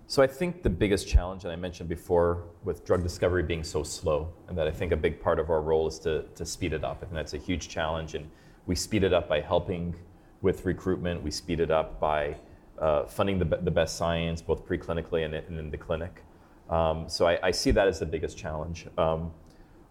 So 0.07 0.21
I 0.21 0.27
think 0.27 0.63
the 0.63 0.69
biggest 0.69 1.07
challenge, 1.07 1.43
and 1.43 1.51
I 1.51 1.55
mentioned 1.55 1.89
before, 1.89 2.43
with 2.63 2.85
drug 2.85 3.03
discovery 3.03 3.43
being 3.43 3.63
so 3.63 3.83
slow, 3.83 4.31
and 4.47 4.57
that 4.57 4.67
I 4.67 4.71
think 4.71 4.91
a 4.91 4.97
big 4.97 5.19
part 5.19 5.39
of 5.39 5.49
our 5.49 5.61
role 5.61 5.87
is 5.87 5.97
to, 5.99 6.23
to 6.35 6.45
speed 6.45 6.73
it 6.73 6.83
up. 6.83 6.97
I 6.97 7.05
think 7.05 7.13
that's 7.13 7.33
a 7.33 7.37
huge 7.37 7.69
challenge, 7.69 8.13
and 8.15 8.29
we 8.65 8.75
speed 8.75 9.03
it 9.03 9.13
up 9.13 9.27
by 9.27 9.39
helping 9.39 9.95
with 10.41 10.65
recruitment. 10.65 11.23
We 11.23 11.31
speed 11.31 11.59
it 11.59 11.71
up 11.71 11.99
by 11.99 12.35
uh, 12.79 13.05
funding 13.05 13.39
the, 13.39 13.45
the 13.45 13.71
best 13.71 13.97
science, 13.97 14.41
both 14.41 14.67
preclinically 14.67 15.25
and, 15.25 15.33
and 15.33 15.57
in 15.57 15.71
the 15.71 15.77
clinic. 15.77 16.21
Um, 16.69 17.07
so 17.07 17.27
I, 17.27 17.39
I, 17.47 17.51
see 17.51 17.71
that 17.71 17.87
as 17.87 17.99
the 17.99 18.05
biggest 18.05 18.37
challenge. 18.37 18.87
Um, 18.97 19.31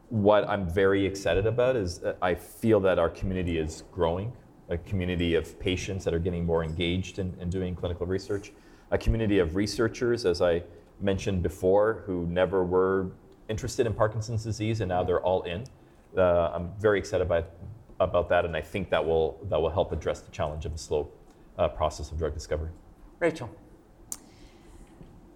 what 0.08 0.48
I'm 0.48 0.68
very 0.68 1.04
excited 1.06 1.46
about 1.46 1.76
is 1.76 2.00
I 2.20 2.34
feel 2.34 2.80
that 2.80 2.98
our 2.98 3.08
community 3.08 3.58
is 3.58 3.84
growing, 3.92 4.32
a 4.68 4.78
community 4.78 5.34
of 5.34 5.58
patients 5.60 6.04
that 6.04 6.12
are 6.12 6.18
getting 6.18 6.44
more 6.44 6.64
engaged 6.64 7.18
in, 7.18 7.34
in 7.40 7.50
doing 7.50 7.74
clinical 7.74 8.06
research 8.06 8.52
a 8.92 8.98
community 8.98 9.38
of 9.38 9.56
researchers, 9.56 10.24
as 10.24 10.40
I 10.40 10.62
mentioned 11.00 11.42
before, 11.42 12.04
who 12.06 12.26
never 12.26 12.62
were 12.62 13.10
interested 13.48 13.86
in 13.86 13.94
Parkinson's 13.94 14.44
disease, 14.44 14.80
and 14.80 14.88
now 14.90 15.02
they're 15.02 15.22
all 15.22 15.42
in. 15.42 15.64
Uh, 16.16 16.50
I'm 16.54 16.70
very 16.78 16.98
excited 16.98 17.24
about, 17.24 17.50
about 17.98 18.28
that, 18.28 18.44
and 18.44 18.54
I 18.54 18.60
think 18.60 18.90
that 18.90 19.04
will, 19.04 19.40
that 19.48 19.60
will 19.60 19.70
help 19.70 19.92
address 19.92 20.20
the 20.20 20.30
challenge 20.30 20.66
of 20.66 20.72
the 20.72 20.78
slow 20.78 21.08
uh, 21.58 21.68
process 21.68 22.12
of 22.12 22.18
drug 22.18 22.34
discovery. 22.34 22.70
Rachel. 23.18 23.50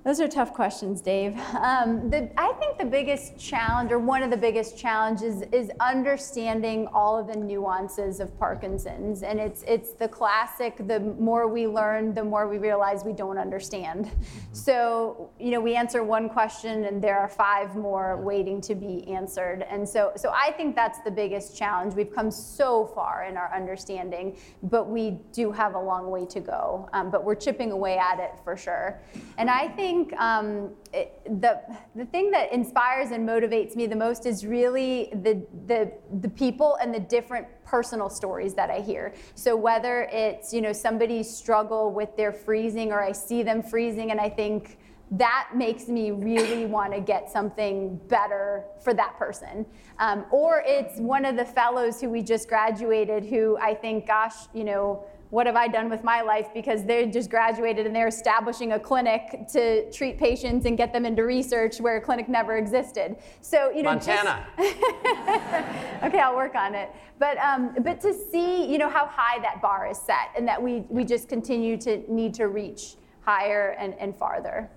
Those 0.04 0.20
are 0.20 0.28
tough 0.28 0.52
questions, 0.52 1.00
Dave. 1.00 1.36
Um, 1.60 2.10
the, 2.10 2.30
I 2.36 2.52
think 2.60 2.75
the 2.78 2.84
biggest 2.84 3.38
challenge, 3.38 3.92
or 3.92 3.98
one 3.98 4.22
of 4.22 4.30
the 4.30 4.36
biggest 4.36 4.78
challenges, 4.78 5.42
is 5.52 5.70
understanding 5.80 6.86
all 6.88 7.18
of 7.18 7.26
the 7.26 7.36
nuances 7.36 8.20
of 8.20 8.36
Parkinson's. 8.38 9.22
And 9.22 9.40
it's, 9.40 9.62
it's 9.66 9.92
the 9.92 10.08
classic 10.08 10.74
the 10.86 11.00
more 11.00 11.48
we 11.48 11.66
learn, 11.66 12.14
the 12.14 12.24
more 12.24 12.48
we 12.48 12.58
realize 12.58 13.04
we 13.04 13.12
don't 13.12 13.38
understand. 13.38 14.06
Mm-hmm. 14.06 14.54
So, 14.54 15.30
you 15.38 15.50
know, 15.50 15.60
we 15.60 15.74
answer 15.74 16.02
one 16.02 16.28
question 16.28 16.84
and 16.84 17.02
there 17.02 17.18
are 17.18 17.28
five 17.28 17.76
more 17.76 18.20
waiting 18.22 18.60
to 18.62 18.74
be 18.74 19.06
answered. 19.08 19.64
And 19.68 19.88
so, 19.88 20.12
so 20.16 20.32
I 20.34 20.52
think 20.52 20.74
that's 20.74 21.00
the 21.00 21.10
biggest 21.10 21.56
challenge. 21.56 21.94
We've 21.94 22.14
come 22.14 22.30
so 22.30 22.86
far 22.94 23.24
in 23.24 23.36
our 23.36 23.54
understanding, 23.54 24.36
but 24.62 24.88
we 24.88 25.18
do 25.32 25.52
have 25.52 25.74
a 25.74 25.80
long 25.80 26.10
way 26.10 26.26
to 26.26 26.40
go. 26.40 26.88
Um, 26.92 27.10
but 27.10 27.24
we're 27.24 27.34
chipping 27.34 27.72
away 27.72 27.98
at 27.98 28.18
it 28.20 28.32
for 28.44 28.56
sure. 28.56 29.00
And 29.38 29.50
I 29.50 29.68
think 29.68 30.12
um, 30.14 30.70
it, 30.92 31.20
the, 31.40 31.60
the 31.94 32.06
thing 32.06 32.30
that 32.30 32.52
inspires 32.66 33.12
and 33.12 33.28
motivates 33.28 33.76
me 33.76 33.86
the 33.86 33.96
most 33.96 34.26
is 34.26 34.44
really 34.44 35.08
the, 35.12 35.40
the, 35.66 35.92
the 36.20 36.28
people 36.28 36.76
and 36.80 36.92
the 36.92 37.00
different 37.00 37.46
personal 37.64 38.10
stories 38.10 38.54
that 38.54 38.70
I 38.70 38.80
hear. 38.80 39.14
So 39.34 39.54
whether 39.56 40.08
it's, 40.12 40.52
you 40.52 40.60
know, 40.60 40.72
somebody's 40.72 41.32
struggle 41.32 41.92
with 41.92 42.16
their 42.16 42.32
freezing 42.32 42.92
or 42.92 43.02
I 43.02 43.12
see 43.12 43.42
them 43.42 43.62
freezing 43.62 44.10
and 44.10 44.20
I 44.20 44.28
think, 44.28 44.78
that 45.12 45.50
makes 45.54 45.86
me 45.86 46.10
really 46.10 46.66
want 46.76 46.92
to 46.92 47.00
get 47.00 47.30
something 47.30 47.96
better 48.08 48.64
for 48.82 48.92
that 48.92 49.16
person. 49.16 49.64
Um, 50.00 50.26
or 50.32 50.64
it's 50.66 50.98
one 50.98 51.24
of 51.24 51.36
the 51.36 51.44
fellows 51.44 52.00
who 52.00 52.10
we 52.10 52.22
just 52.22 52.48
graduated 52.48 53.24
who 53.24 53.56
I 53.58 53.74
think, 53.74 54.08
gosh, 54.08 54.34
you 54.52 54.64
know, 54.64 55.04
what 55.36 55.44
have 55.46 55.54
I 55.54 55.68
done 55.68 55.90
with 55.90 56.02
my 56.02 56.22
life? 56.22 56.48
Because 56.54 56.82
they 56.82 57.04
just 57.04 57.28
graduated 57.28 57.84
and 57.84 57.94
they're 57.94 58.08
establishing 58.08 58.72
a 58.72 58.80
clinic 58.80 59.46
to 59.52 59.92
treat 59.92 60.16
patients 60.16 60.64
and 60.64 60.78
get 60.78 60.94
them 60.94 61.04
into 61.04 61.24
research 61.24 61.78
where 61.78 61.98
a 61.98 62.00
clinic 62.00 62.26
never 62.26 62.56
existed. 62.56 63.16
So 63.42 63.70
you 63.70 63.82
know, 63.82 63.90
Montana. 63.90 64.46
Just, 64.56 64.76
okay, 66.04 66.20
I'll 66.20 66.36
work 66.36 66.54
on 66.54 66.74
it. 66.74 66.90
But 67.18 67.36
um, 67.36 67.74
but 67.80 68.00
to 68.00 68.14
see 68.14 68.64
you 68.64 68.78
know 68.78 68.88
how 68.88 69.04
high 69.04 69.38
that 69.42 69.60
bar 69.60 69.86
is 69.90 69.98
set, 69.98 70.30
and 70.38 70.48
that 70.48 70.62
we 70.62 70.86
we 70.88 71.04
just 71.04 71.28
continue 71.28 71.76
to 71.82 72.02
need 72.10 72.32
to 72.32 72.48
reach 72.48 72.94
higher 73.20 73.76
and, 73.78 73.92
and 73.98 74.16
farther. 74.16 74.70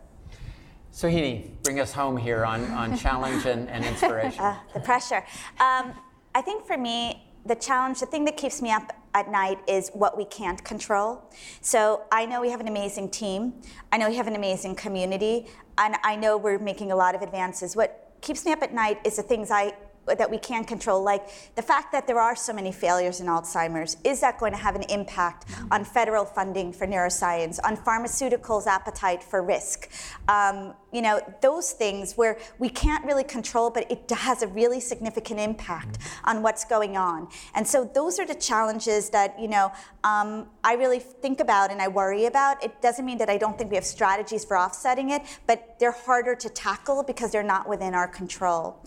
Sohini, 0.91 1.51
bring 1.63 1.79
us 1.79 1.93
home 1.93 2.17
here 2.17 2.43
on, 2.43 2.65
on 2.71 2.97
challenge 2.97 3.45
and, 3.45 3.69
and 3.69 3.85
inspiration. 3.85 4.43
Uh, 4.43 4.57
the 4.73 4.81
pressure. 4.81 5.23
Um, 5.61 5.93
I 6.35 6.41
think 6.41 6.65
for 6.65 6.77
me, 6.77 7.23
the 7.45 7.55
challenge, 7.55 8.01
the 8.01 8.07
thing 8.07 8.25
that 8.25 8.35
keeps 8.35 8.61
me 8.61 8.71
up 8.71 8.91
at 9.13 9.29
night 9.29 9.59
is 9.67 9.89
what 9.93 10.17
we 10.17 10.25
can't 10.25 10.63
control. 10.63 11.23
So 11.61 12.03
I 12.11 12.25
know 12.25 12.41
we 12.41 12.49
have 12.49 12.59
an 12.59 12.67
amazing 12.67 13.09
team. 13.09 13.53
I 13.91 13.97
know 13.97 14.09
we 14.09 14.15
have 14.15 14.27
an 14.27 14.35
amazing 14.35 14.75
community. 14.75 15.47
And 15.77 15.95
I 16.03 16.15
know 16.15 16.37
we're 16.37 16.59
making 16.59 16.91
a 16.91 16.95
lot 16.95 17.15
of 17.15 17.21
advances. 17.21 17.75
What 17.75 18.11
keeps 18.21 18.45
me 18.45 18.51
up 18.51 18.61
at 18.61 18.73
night 18.73 18.99
is 19.05 19.15
the 19.15 19.23
things 19.23 19.49
I 19.51 19.73
that 20.17 20.29
we 20.29 20.37
can't 20.37 20.67
control, 20.67 21.01
like 21.03 21.29
the 21.55 21.61
fact 21.61 21.91
that 21.91 22.07
there 22.07 22.19
are 22.19 22.35
so 22.35 22.53
many 22.53 22.71
failures 22.71 23.19
in 23.19 23.27
Alzheimer's. 23.27 23.97
Is 24.03 24.21
that 24.21 24.39
going 24.39 24.51
to 24.51 24.57
have 24.57 24.75
an 24.75 24.83
impact 24.89 25.45
on 25.71 25.83
federal 25.83 26.25
funding 26.25 26.73
for 26.73 26.87
neuroscience, 26.87 27.59
on 27.63 27.77
pharmaceuticals' 27.77 28.67
appetite 28.67 29.23
for 29.23 29.43
risk? 29.43 29.89
Um, 30.27 30.73
you 30.91 31.01
know, 31.01 31.21
those 31.41 31.71
things 31.71 32.13
where 32.15 32.37
we 32.57 32.69
can't 32.69 33.05
really 33.05 33.23
control, 33.23 33.69
but 33.69 33.89
it 33.91 34.09
has 34.09 34.41
a 34.41 34.47
really 34.47 34.79
significant 34.79 35.39
impact 35.39 35.99
on 36.23 36.41
what's 36.41 36.65
going 36.65 36.97
on. 36.97 37.27
And 37.53 37.67
so 37.67 37.89
those 37.93 38.19
are 38.19 38.25
the 38.25 38.35
challenges 38.35 39.09
that, 39.11 39.39
you 39.39 39.47
know, 39.47 39.71
um, 40.03 40.47
I 40.63 40.73
really 40.73 40.99
think 40.99 41.39
about 41.39 41.71
and 41.71 41.81
I 41.81 41.87
worry 41.87 42.25
about. 42.25 42.63
It 42.63 42.81
doesn't 42.81 43.05
mean 43.05 43.19
that 43.19 43.29
I 43.29 43.37
don't 43.37 43.57
think 43.57 43.69
we 43.69 43.75
have 43.75 43.85
strategies 43.85 44.43
for 44.45 44.57
offsetting 44.57 45.11
it, 45.11 45.21
but 45.45 45.77
they're 45.79 45.91
harder 45.91 46.35
to 46.35 46.49
tackle 46.49 47.03
because 47.03 47.31
they're 47.31 47.43
not 47.43 47.69
within 47.69 47.93
our 47.93 48.07
control. 48.07 48.83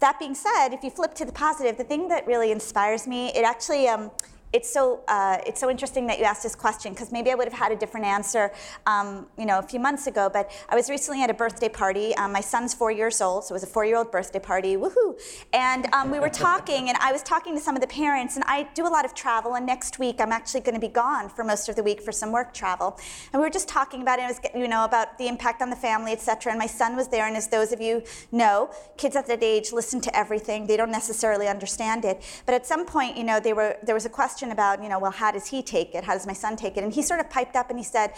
That 0.00 0.18
being 0.18 0.34
said, 0.34 0.68
if 0.68 0.82
you 0.82 0.90
flip 0.90 1.14
to 1.14 1.24
the 1.26 1.32
positive, 1.32 1.76
the 1.76 1.84
thing 1.84 2.08
that 2.08 2.26
really 2.26 2.50
inspires 2.50 3.06
me, 3.06 3.28
it 3.28 3.44
actually 3.44 3.86
um, 3.86 4.10
it's 4.52 4.72
so 4.72 5.00
uh, 5.06 5.38
it's 5.46 5.60
so 5.60 5.70
interesting 5.70 6.06
that 6.08 6.18
you 6.18 6.24
asked 6.24 6.42
this 6.42 6.56
question 6.56 6.92
because 6.92 7.12
maybe 7.12 7.30
I 7.30 7.34
would 7.34 7.46
have 7.46 7.58
had 7.58 7.70
a 7.70 7.76
different 7.76 8.06
answer, 8.06 8.52
um, 8.86 9.26
you 9.38 9.46
know, 9.46 9.58
a 9.58 9.62
few 9.62 9.78
months 9.78 10.06
ago. 10.06 10.28
But 10.32 10.50
I 10.68 10.74
was 10.74 10.90
recently 10.90 11.22
at 11.22 11.30
a 11.30 11.34
birthday 11.34 11.68
party. 11.68 12.14
Um, 12.16 12.32
my 12.32 12.40
son's 12.40 12.74
four 12.74 12.90
years 12.90 13.20
old, 13.20 13.44
so 13.44 13.52
it 13.52 13.56
was 13.56 13.62
a 13.62 13.66
four-year-old 13.66 14.10
birthday 14.10 14.40
party. 14.40 14.76
Woohoo! 14.76 15.20
And 15.52 15.86
um, 15.92 16.10
we 16.10 16.18
were 16.18 16.28
talking, 16.28 16.88
and 16.88 16.98
I 16.98 17.12
was 17.12 17.22
talking 17.22 17.54
to 17.54 17.60
some 17.60 17.76
of 17.76 17.80
the 17.80 17.86
parents. 17.86 18.36
And 18.36 18.44
I 18.46 18.68
do 18.74 18.86
a 18.86 18.88
lot 18.88 19.04
of 19.04 19.14
travel, 19.14 19.54
and 19.54 19.64
next 19.64 19.98
week 19.98 20.16
I'm 20.20 20.32
actually 20.32 20.60
going 20.60 20.74
to 20.74 20.80
be 20.80 20.92
gone 20.92 21.28
for 21.28 21.44
most 21.44 21.68
of 21.68 21.76
the 21.76 21.82
week 21.82 22.00
for 22.00 22.12
some 22.12 22.32
work 22.32 22.52
travel. 22.52 22.98
And 23.32 23.40
we 23.40 23.46
were 23.46 23.52
just 23.52 23.68
talking 23.68 24.02
about 24.02 24.18
it. 24.18 24.22
Was, 24.22 24.40
you 24.54 24.68
know, 24.68 24.84
about 24.84 25.16
the 25.18 25.28
impact 25.28 25.62
on 25.62 25.70
the 25.70 25.76
family, 25.76 26.12
etc. 26.12 26.52
And 26.52 26.58
my 26.58 26.66
son 26.66 26.96
was 26.96 27.06
there, 27.08 27.26
and 27.28 27.36
as 27.36 27.46
those 27.48 27.72
of 27.72 27.80
you 27.80 28.02
know, 28.32 28.70
kids 28.96 29.14
at 29.14 29.26
that 29.28 29.44
age 29.44 29.72
listen 29.72 30.00
to 30.00 30.16
everything. 30.16 30.66
They 30.66 30.76
don't 30.76 30.90
necessarily 30.90 31.46
understand 31.46 32.04
it. 32.04 32.22
But 32.46 32.54
at 32.56 32.66
some 32.66 32.84
point, 32.84 33.16
you 33.16 33.24
know, 33.24 33.38
they 33.38 33.52
were 33.52 33.76
there 33.82 33.94
was 33.94 34.06
a 34.06 34.10
question 34.10 34.39
question 34.40 34.52
about, 34.52 34.82
you 34.82 34.88
know, 34.88 34.98
well, 34.98 35.10
how 35.10 35.30
does 35.30 35.48
he 35.48 35.62
take 35.62 35.94
it? 35.94 36.02
How 36.02 36.14
does 36.14 36.26
my 36.26 36.32
son 36.32 36.56
take 36.56 36.78
it? 36.78 36.82
And 36.82 36.90
he 36.90 37.02
sort 37.02 37.20
of 37.20 37.28
piped 37.28 37.56
up 37.56 37.68
and 37.68 37.78
he 37.78 37.84
said, 37.84 38.14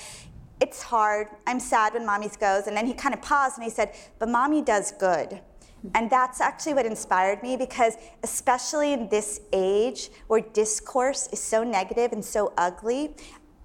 it's 0.60 0.80
hard. 0.80 1.26
I'm 1.48 1.58
sad 1.58 1.94
when 1.94 2.06
mommy's 2.06 2.36
goes. 2.36 2.68
And 2.68 2.76
then 2.76 2.86
he 2.86 2.94
kind 2.94 3.12
of 3.12 3.20
paused 3.20 3.56
and 3.56 3.64
he 3.64 3.70
said, 3.70 3.92
but 4.20 4.28
mommy 4.28 4.62
does 4.62 4.92
good. 4.92 5.40
And 5.96 6.08
that's 6.08 6.40
actually 6.40 6.74
what 6.74 6.86
inspired 6.86 7.42
me 7.42 7.56
because, 7.56 7.96
especially 8.22 8.92
in 8.92 9.08
this 9.08 9.40
age 9.52 10.10
where 10.28 10.40
discourse 10.40 11.28
is 11.32 11.40
so 11.40 11.64
negative 11.64 12.12
and 12.12 12.24
so 12.24 12.52
ugly, 12.56 13.16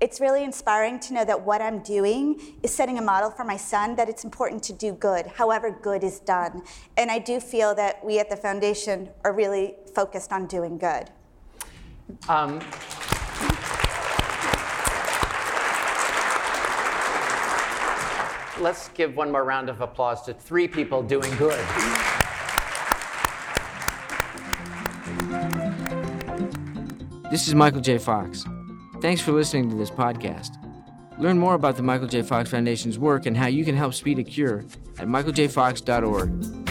it's 0.02 0.20
really 0.20 0.44
inspiring 0.44 1.00
to 1.02 1.14
know 1.14 1.26
that 1.26 1.40
what 1.40 1.62
I'm 1.62 1.84
doing 1.84 2.40
is 2.64 2.74
setting 2.74 2.98
a 2.98 3.04
model 3.04 3.30
for 3.30 3.44
my 3.44 3.58
son 3.58 3.96
that 3.98 4.10
it's 4.10 4.24
important 4.24 4.64
to 4.64 4.74
do 4.74 4.94
good, 4.94 5.28
however 5.28 5.70
good 5.70 6.04
is 6.04 6.20
done. 6.20 6.64
And 6.98 7.12
I 7.12 7.20
do 7.20 7.40
feel 7.40 7.76
that 7.76 8.04
we 8.04 8.18
at 8.18 8.32
the 8.32 8.36
foundation 8.36 9.10
are 9.24 9.34
really 9.34 9.76
focused 9.94 10.34
on 10.34 10.48
doing 10.48 10.80
good. 10.80 11.12
Um, 12.30 12.60
let's 18.62 18.90
give 18.90 19.16
one 19.16 19.32
more 19.32 19.44
round 19.44 19.70
of 19.70 19.82
applause 19.82 20.24
to 20.24 20.34
three 20.34 20.68
people 20.68 21.04
doing 21.04 21.36
good. 21.38 21.64
This 27.30 27.48
is 27.48 27.56
Michael 27.56 27.82
J. 27.82 27.98
Fox. 27.98 28.46
Thanks 29.02 29.22
for 29.22 29.32
listening 29.32 29.70
to 29.70 29.76
this 29.76 29.92
podcast. 29.92 30.52
Learn 31.20 31.38
more 31.38 31.56
about 31.56 31.76
the 31.76 31.84
Michael 31.84 32.08
J. 32.08 32.22
Fox 32.22 32.50
Foundation's 32.50 32.98
work 32.98 33.26
and 33.26 33.36
how 33.36 33.48
you 33.48 33.66
can 33.66 33.76
help 33.76 33.94
speed 33.94 34.20
a 34.20 34.24
cure 34.24 34.64
at 34.98 35.08
michaeljfox.org. 35.08 36.67